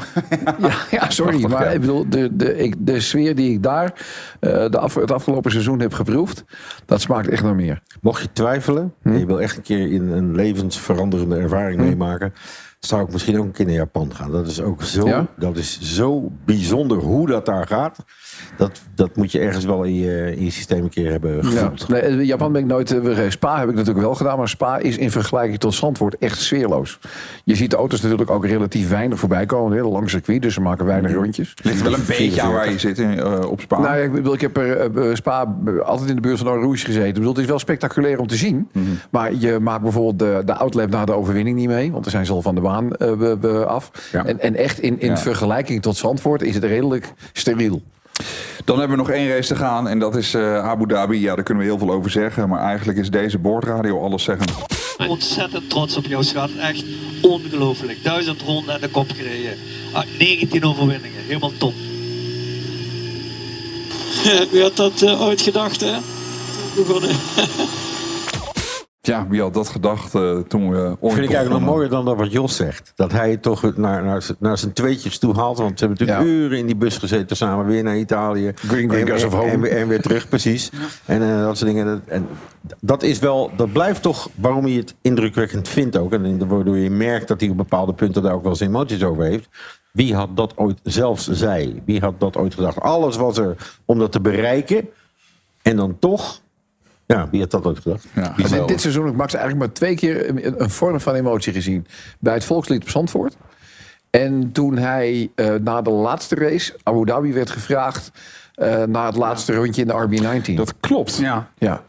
[0.91, 1.47] ja, sorry.
[1.47, 3.93] Maar ik bedoel, de, de, ik, de sfeer die ik daar
[4.39, 6.43] eh, de af, het afgelopen seizoen heb geproefd,
[6.85, 7.81] dat smaakt echt naar meer.
[8.01, 9.09] Mocht je twijfelen Hm?
[9.09, 10.35] en je wil echt een keer in een
[10.69, 12.33] levensveranderende ervaring meemaken,
[12.79, 14.31] zou ik misschien ook een keer naar Japan gaan.
[14.31, 15.27] Dat is ook zo, Ja?
[15.37, 17.97] dat is zo bijzonder hoe dat daar gaat.
[18.57, 21.41] Dat, dat moet je ergens wel in je, in je systeem een keer hebben Ja.
[21.43, 21.87] gevoeld.
[21.87, 23.31] Nee, in Japan ben ik nooit eh, geweest.
[23.31, 26.99] Spa heb ik natuurlijk wel gedaan, maar Spa is in vergelijking tot Zandvoort echt sfeerloos.
[27.43, 29.71] Je ziet de auto's natuurlijk ook relatief weinig voorbij komen.
[29.71, 31.53] Een heel lang circuit, dus ze maken weinig rondjes.
[31.63, 33.79] Ligt wel een beetje aan waar je zit eh, op Spa.
[33.79, 36.47] Nou, ja, ik, bedoel, ik heb er eh, Spa eh, altijd in de buurt van
[36.47, 37.07] Rouge gezeten.
[37.07, 38.67] Ik bedoel, het is wel spectaculair om te zien.
[38.73, 38.85] Mhm.
[39.11, 41.91] Maar je maakt bijvoorbeeld de, de outlap na de overwinning niet mee.
[41.91, 43.91] Want dan zijn ze al van de baan eh, be- be- af.
[44.11, 45.17] En, en echt in, in Ja.
[45.17, 47.81] vergelijking tot Zandvoort is het redelijk steriel.
[48.65, 51.19] Dan hebben we nog één race te gaan en dat is eh, Abu Dhabi.
[51.19, 52.49] Ja, daar kunnen we heel veel over zeggen.
[52.49, 54.45] Maar eigenlijk is deze boordradio alles zeggen.
[55.07, 56.49] Ontzettend trots op jou, schat.
[56.59, 56.83] Echt
[57.21, 58.03] ongelooflijk.
[58.03, 59.57] Duizend ronden en de kop gereden.
[59.91, 61.21] Ah, 19 overwinningen.
[61.27, 61.73] Helemaal top.
[64.51, 65.97] Wie had dat uh, ooit gedacht, hè?
[66.75, 67.09] Begonnen.
[69.01, 72.05] Ja, wie had dat gedacht eh, toen we ooit Vind ik eigenlijk nog mooier dan
[72.05, 72.91] dat wat Jos zegt.
[72.95, 75.57] Dat hij het toch naar, naar, naar zijn tweetjes toe haalt.
[75.57, 77.65] Want ze hebben natuurlijk uren in die bus gezeten samen.
[77.65, 78.51] Weer naar Italië.
[78.55, 79.51] Green, green en, home.
[79.51, 80.69] En, weer- en weer terug, precies.
[81.05, 81.85] En eh, dat soort dingen.
[81.85, 82.27] Dat- En
[82.79, 86.13] dat is wel, dat blijft toch waarom hij het indrukwekkend vindt ook.
[86.13, 89.23] En waardoor je merkt dat hij op bepaalde punten daar ook wel zijn emoties over
[89.23, 89.49] heeft.
[89.91, 92.79] Wie had dat ooit, zelfs zij, wie had dat ooit gedacht?
[92.79, 94.89] Alles was er om dat te bereiken.
[95.61, 96.41] En dan toch,
[97.15, 98.05] ja, wie had dat ooit gedacht?
[98.15, 101.15] Ja, dit, dit seizoen heb ik Max eigenlijk maar twee keer een, een vorm van
[101.15, 101.87] emotie gezien.
[102.19, 103.35] Bij het volkslied op Zandvoort.
[104.09, 108.11] En toen hij eh, na de laatste race, Abu Dhabi, werd gevraagd...
[108.53, 110.19] eh na het laatste rondje in de
[110.51, 110.53] RB19.
[110.53, 111.17] Dat klopt.
[111.17, 111.49] Ja.
[111.57, 111.83] ja.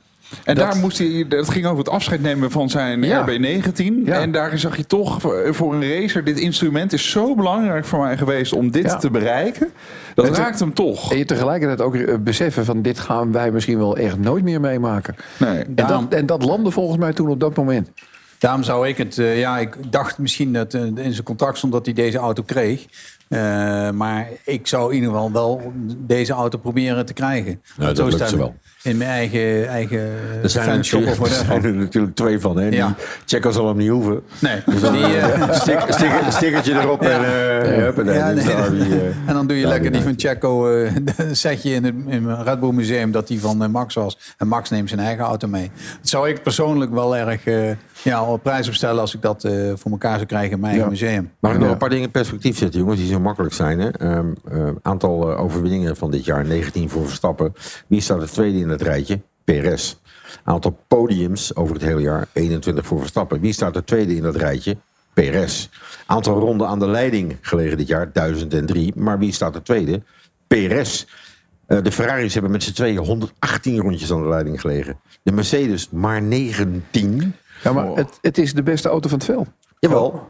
[0.44, 3.24] En Dat- daar moest hij, dat ging over het afscheid nemen van zijn Ja.
[3.28, 4.08] RB19.
[4.08, 7.98] En daar zag je toch voor voor een racer, dit instrument is zo belangrijk voor
[8.00, 8.96] mij geweest om dit Ja.
[8.96, 9.68] te bereiken.
[10.14, 11.12] Dat En te- raakt hem toch.
[11.12, 14.60] En je tegelijkertijd ook eh, beseffen van dit gaan wij misschien wel echt nooit meer
[14.60, 15.14] meemaken.
[15.38, 15.58] Nee.
[15.58, 17.90] En, dat, en dat landde volgens mij toen op dat moment.
[18.38, 19.18] Daarom zou ik het...
[19.18, 22.42] eh, ja, ik dacht misschien dat eh, in zijn contract stond dat hij deze auto
[22.42, 22.86] kreeg.
[23.30, 27.62] Eh, maar ik zou in ieder geval wel deze auto proberen te krijgen.
[27.76, 28.54] dat Zo lukt ze wel.
[28.82, 30.00] In mijn eigen, eigen
[30.42, 32.56] Er zijn, er fanshop of er zijn er natuurlijk twee van.
[32.58, 32.68] Hè?
[32.68, 32.86] Ja.
[32.86, 34.22] Die Checo zal hem niet hoeven.
[34.38, 34.62] Nee.
[34.66, 38.44] Dus dan, Die, eh, eh, stik- stik- een stickertje erop en, eh Ja, nee.
[38.44, 41.84] de Arby, eh, en dan doe je lekker die van Checo, eh, een setje in
[41.84, 44.18] het, in het Red Bull Museum dat die van eh, Max was.
[44.38, 45.70] En Max neemt zijn eigen auto mee.
[46.00, 47.70] Dat zou ik persoonlijk wel erg eh,
[48.04, 50.88] ja, op prijs op stellen als ik dat eh, voor elkaar zou krijgen in mijn
[50.88, 51.32] museum.
[51.40, 51.72] Mag ik nog Ja.
[51.72, 53.78] een paar dingen in perspectief zetten, jongens, die zo makkelijk zijn?
[53.80, 53.88] Hè?
[53.90, 57.54] Ehm, eh, aantal eh, overwinningen van dit jaar, 19 voor Verstappen.
[57.86, 59.20] Wie staat er tweede in het rijtje?
[59.44, 60.00] PRS.
[60.44, 63.40] Aantal podiums over het hele jaar, 21 voor Verstappen.
[63.40, 64.76] Wie staat er tweede in dat rijtje?
[65.14, 65.68] PRS.
[66.06, 68.92] Aantal ronden aan de leiding gelegen dit jaar, 1003.
[68.96, 70.02] Maar wie staat er tweede?
[70.46, 71.06] PRS.
[71.70, 75.00] Eh, de Ferraris hebben met z'n tweeën 118 rondjes aan de leiding gelegen.
[75.22, 77.34] De Mercedes maar 19.
[77.62, 79.48] Ja, maar het, het is de beste auto van het veld.
[79.78, 80.28] Jawel.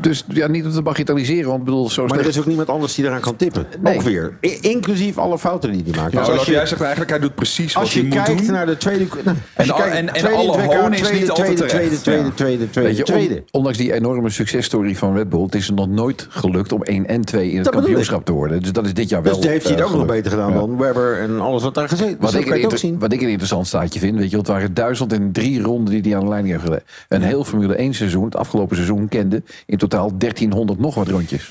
[0.00, 2.46] Dus ja, niet om te bagatelliseren, want ik bedoel, zo Maar er slecht- is ook
[2.46, 3.66] niemand anders die eraan kan tippen.
[3.80, 3.94] Nee.
[3.96, 4.38] Ook weer.
[4.42, 6.12] I- inclusief alle fouten die hij maakt.
[6.12, 8.08] Ja, Dus Olaf, als je- jij zegt eigenlijk, hij doet precies wat Als hij je
[8.08, 8.52] moet kijkt doen.
[8.52, 9.06] naar de tweede...
[9.24, 11.30] nou, En als je al- kijkt, en- en tweede alle het hoon is tweede, niet
[11.30, 12.02] altijd tweede, terecht.
[12.02, 13.44] tweede, tweede, tweede, je, tweede, on- tweede.
[13.50, 17.06] ondanks die enorme successtory van Red Bull, het is er nog nooit gelukt om 1
[17.06, 18.62] en 2 in het Dat kampioenschap te worden.
[18.62, 19.36] Dus dat is dit jaar wel.
[19.40, 21.88] Dus heeft hij het eh, ook nog beter gedaan dan Webber en alles wat daar
[21.88, 22.16] gezeten.
[22.20, 22.98] Dus Wat ik, een je ook inter- zien.
[22.98, 26.02] wat ik een interessant staatje vind, weet je, het waren duizend en drie ronden die
[26.02, 26.80] hij aan de leiding heeft gedaan.
[27.08, 31.50] Een heel Formule 1 seizoen, het afgelopen seizoen, kende in totaal 1300 nog wat rondjes.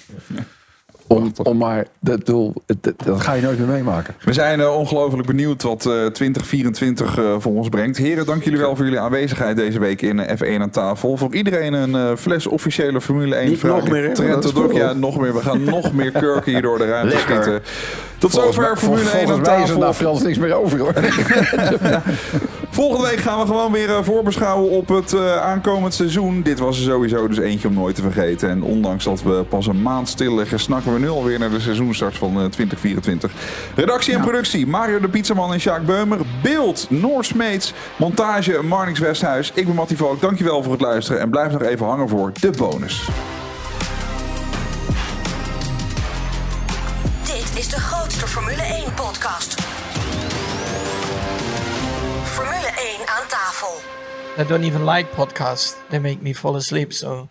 [1.10, 2.28] Om, om maar, dat,
[2.66, 4.14] het- dat ga je nooit meer meemaken.
[4.24, 7.98] We zijn eh, ongelooflijk benieuwd wat eh, 2024 eh, voor ons brengt.
[7.98, 11.18] Heren, dank jullie wel voor jullie aanwezigheid deze week in eh, F1 aan tafel.
[11.18, 13.80] Voor iedereen een eh, fles officiële Formule 1 Niet vraag.
[13.80, 14.14] nog meer?
[14.14, 15.34] Trent ja, nog meer.
[15.34, 17.36] We gaan nog meer kurken hier door de ruimte Lekker.
[17.44, 17.62] schieten.
[18.18, 19.94] Tot zover Formule 1 aan Volgens mij is er na tafel.
[19.94, 20.94] Frans niks meer over hoor.
[22.70, 26.42] Volgende week gaan we gewoon weer eh, voorbeschouwen op het eh, aankomend seizoen.
[26.42, 28.50] Dit was er sowieso dus eentje om nooit te vergeten.
[28.50, 31.60] En ondanks dat we pas een maand stil liggen, snakken we nu alweer naar de
[31.60, 33.32] seizoenstart van eh, 2024.
[33.76, 36.20] Redactie en productie, Mario de Pizzaman en Sjaak Beumer.
[36.44, 37.74] Beeld, Noor Smeets.
[37.98, 39.52] Montage, Marnix Westhuis.
[39.54, 41.22] Ik ben Mattie Valk, dankjewel voor het luisteren.
[41.22, 43.10] En blijf nog even hangen voor de bonus.
[47.24, 49.67] Dit is de grootste Formule 1 podcast.
[52.38, 53.82] Formule 1 aan tafel.
[54.38, 55.76] I don't even like podcasts.
[55.90, 57.28] They make me fall asleep, so...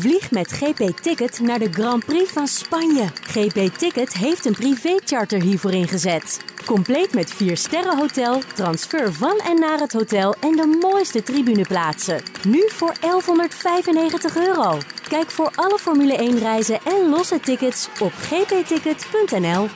[0.00, 3.06] Vlieg met GP Ticket naar de Grand Prix van Spanje.
[3.22, 6.44] GP Ticket heeft een privécharter hiervoor ingezet.
[6.66, 12.22] Compleet met 4 sterren hotel, transfer van en naar het hotel en de mooiste tribuneplaatsen.
[12.48, 14.78] Nu voor 1195 euro.
[15.08, 19.68] Kijk voor alle Formule 1 reizen en losse tickets op gpticket.nl.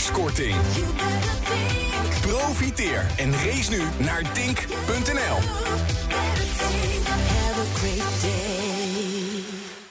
[0.00, 0.56] Max Korting.
[2.20, 5.38] Profiteer en race nu naar Tink.nl.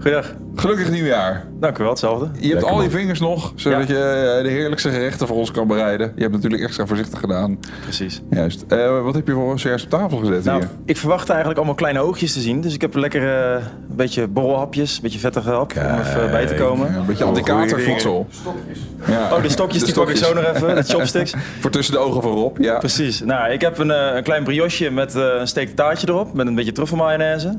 [0.00, 0.32] Goedendag.
[0.56, 1.44] gelukkig nieuwjaar.
[1.60, 2.28] Dank u wel, hetzelfde.
[2.38, 5.66] Je hebt al je vingers nog, zodat je eh, de heerlijkste gerechten voor ons kan
[5.66, 6.12] bereiden.
[6.14, 7.58] Je hebt natuurlijk extra voorzichtig gedaan.
[7.82, 8.22] Precies.
[8.30, 8.64] Juist.
[8.68, 10.68] Eh, wat heb je voor ons juist op tafel gezet Nou, hier?
[10.84, 12.60] ik verwacht eigenlijk allemaal kleine oogjes te zien.
[12.60, 13.52] Dus ik heb lekker eh,
[13.90, 16.94] een beetje borrelhapjes, een beetje vettige hap om even bij te komen.
[16.94, 18.26] Een beetje anti-katervoedsel.
[19.06, 19.36] Ja.
[19.36, 21.34] Oh, de stokjes, De die pak ik zo nog even, de chopsticks.
[21.60, 22.78] voor tussen de ogen van Rob, ja.
[22.78, 23.20] Precies.
[23.20, 26.46] Nou, ik heb een, eh, een klein brioche met eh, een steak taartje erop, met
[26.46, 27.58] een beetje truffelmayonaise.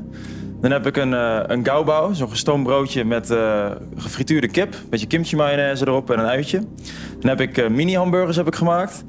[0.62, 5.06] Dan heb ik een, eh een zo'n gestoomd broodje met eh, gefrituurde kip, een beetje
[5.06, 6.58] kimchi mayonaise erop en een uitje.
[7.20, 9.04] Dan heb ik eh, mini hamburgers heb ik gemaakt.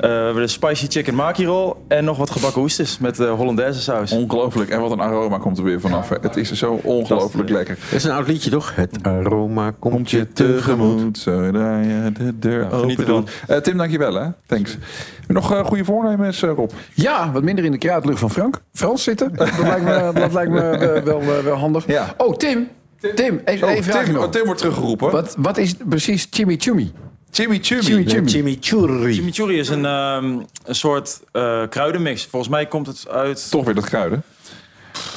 [0.00, 3.32] Eh, we hebben de spicy chicken maki roll en nog wat gebakken oesters met eh
[3.32, 4.12] Hollandaise saus.
[4.12, 4.70] Ongelooflijk.
[4.70, 6.08] En wat een aroma komt er weer vanaf.
[6.08, 6.16] hè.
[6.20, 7.74] Het is zo ongelooflijk lekker.
[7.84, 8.74] Dat is een oud liedje toch?
[8.74, 11.18] Het aroma komt, Komt je tegemoet.
[11.18, 13.30] zodra je de deur geniet open doet.
[13.48, 14.26] Eh, Tim, dankjewel hè.
[14.46, 14.76] Thanks.
[15.28, 16.70] Nog eh, goede voornemens, eh, Rob?
[16.94, 18.62] Ja, wat minder in de kruidlucht van Frank.
[18.72, 19.34] Frans zitten.
[19.34, 21.86] Dat lijkt me, dat lijkt me eh, wel, wel, wel handig.
[21.86, 22.14] Ja.
[22.16, 22.68] Oh, Tim.
[23.14, 24.30] Tim, even, Oh, even Tim, nog.
[24.30, 25.10] Tim wordt teruggeroepen.
[25.10, 26.92] Wat, wat is precies chimichurri?
[27.32, 28.04] Chimichurri.
[28.26, 29.14] Chimichurri.
[29.14, 29.58] Chimichurri.
[29.58, 32.26] Is een, ehm, een soort eh, kruidenmix.
[32.26, 34.22] Volgens mij komt het uit Toch weer dat kruiden.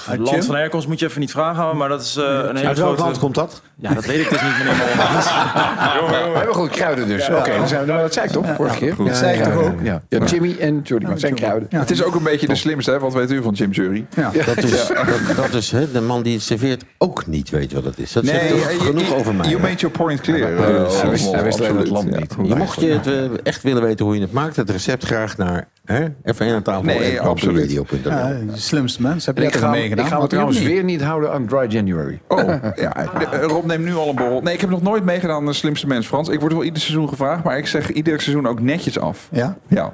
[0.05, 0.87] het land van herkomst.
[0.87, 3.01] Moet je even niet vragen, maar dat is eh, een hele Uit welk grote...
[3.01, 3.61] land komt dat?
[3.77, 5.21] Ja, dat weet ik dus niet, meneer Mollema.
[6.31, 7.29] We hebben goed kruiden dus.
[7.29, 8.95] Oké, dan zijn we, maar dat zei ik toch vorige keer?
[8.97, 9.73] Dat zei ik toch ook?
[9.83, 11.67] Ja, ja Jimmy en Jordi, maar het zijn kruiden.
[11.69, 12.99] Het is ook een beetje de slimste, hè?
[12.99, 14.05] Wat weet u van chimichurri?
[14.45, 17.83] Dat is, dat, dat is hè, de man die het serveert ook niet weet wat
[17.83, 18.11] het is.
[18.11, 19.49] Dat zegt toch genoeg you- over mij.
[19.49, 20.39] You made your point clear.
[20.51, 22.19] Ja, eh, hij wist- allemaal, wist- hij wist alleen het land Ja.
[22.19, 22.35] niet.
[22.49, 23.13] Je mocht je het eh,
[23.43, 26.83] echt willen weten hoe je het maakt, het recept graag naar hè, even aan tafel
[26.83, 27.69] Nee, en absoluut.
[27.69, 29.25] de slimste mens.
[29.25, 30.05] Heb je ik er ga, meegedaan?
[30.05, 32.21] ik ga me je trouwens weer niet houden aan Dry January.
[32.27, 32.93] Oh, ja.
[33.31, 34.41] eh, Rob neemt nu al een borrel.
[34.41, 36.29] Nee, ik heb nog nooit meegedaan aan de slimste mens, Frans.
[36.29, 39.27] Ik word wel ieder seizoen gevraagd, maar ik zeg ieder seizoen ook netjes af.
[39.31, 39.57] Ja?
[39.67, 39.93] Ja.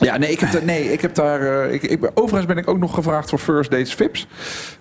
[0.00, 1.40] Ja, nee, ik heb, daar- nee, ik heb daar.
[1.64, 4.26] eh, ik, ik, overigens ben ik ook nog gevraagd voor First Dates Vips.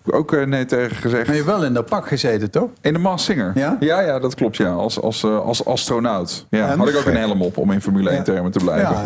[0.06, 1.26] Ook eh, nee tegen gezegd.
[1.28, 2.70] Maar je hebt wel in dat pak gezeten, toch?
[2.82, 3.52] In de Maas Singer.
[3.56, 3.78] Ja?
[3.80, 4.70] ja, ja, dat klopt, ja.
[4.72, 6.46] Als, als, eh, als astronaut.
[6.50, 6.78] Ja, En?
[6.80, 8.90] had ik ook een helm op om in Formule 1 termen te blijven.
[8.96, 9.04] Ja,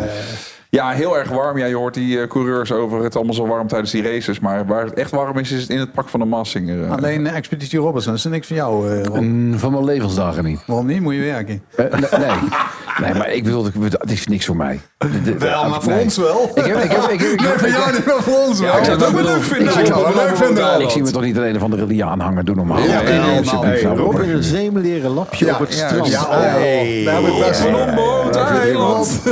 [0.70, 1.58] Ja, ja, heel erg warm.
[1.58, 4.40] Ja, je hoort die eh, coureurs over het allemaal zo warm tijdens die races.
[4.40, 6.84] Maar waar het echt warm is, is het in het pak van de Maas Singer.
[6.84, 6.90] eh.
[6.92, 9.14] Alleen eh, Expeditie Robinson, dat is niks van jou, Rob.
[9.58, 10.60] Van mijn levensdagen niet.
[10.66, 11.00] Waarom niet?
[11.00, 11.62] Moet je werken.
[11.76, 11.88] Nee,
[13.02, 13.14] nee.
[13.14, 14.80] Maar ik bedoel, het is niks voor mij.
[14.98, 16.02] De- de- Wel, maar voor nee.
[16.02, 16.50] ons wel.
[16.54, 18.60] Ik heb, ik heb, ik heb, ik Nee, heb- voor jou niet, maar voor ons
[18.60, 18.76] wel.
[18.78, 19.78] ik zou Dat het we bedoel- leuk vinden.
[19.78, 22.78] Ik zou leuk vinden, Ik zie me toch niet alleen van de aanhanger doen normaal.
[22.78, 24.16] Ja, Nee, nee, alsjeblieft, hey, Robert.
[24.18, 26.08] Rob in een zeemleren lapje Ja, op het ja, strand.
[26.08, 27.74] ja, oh, daar heb ik best van.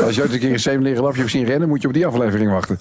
[0.05, 2.51] Als je ooit een keer een zeemleren lapje zien rennen, moet je op die aflevering
[2.51, 2.77] wachten.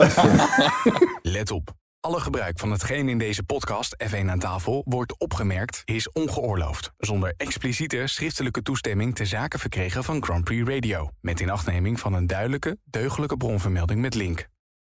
[1.21, 1.73] Let op.
[1.99, 6.91] Alle gebruik van hetgeen in deze podcast F1 aan tafel wordt opgemerkt is ongeoorloofd.
[6.97, 11.09] Zonder expliciete schriftelijke toestemming te zaken verkregen van Grand Prix Radio.
[11.21, 14.47] Met inachtneming van een duidelijke, deugdelijke bronvermelding met link.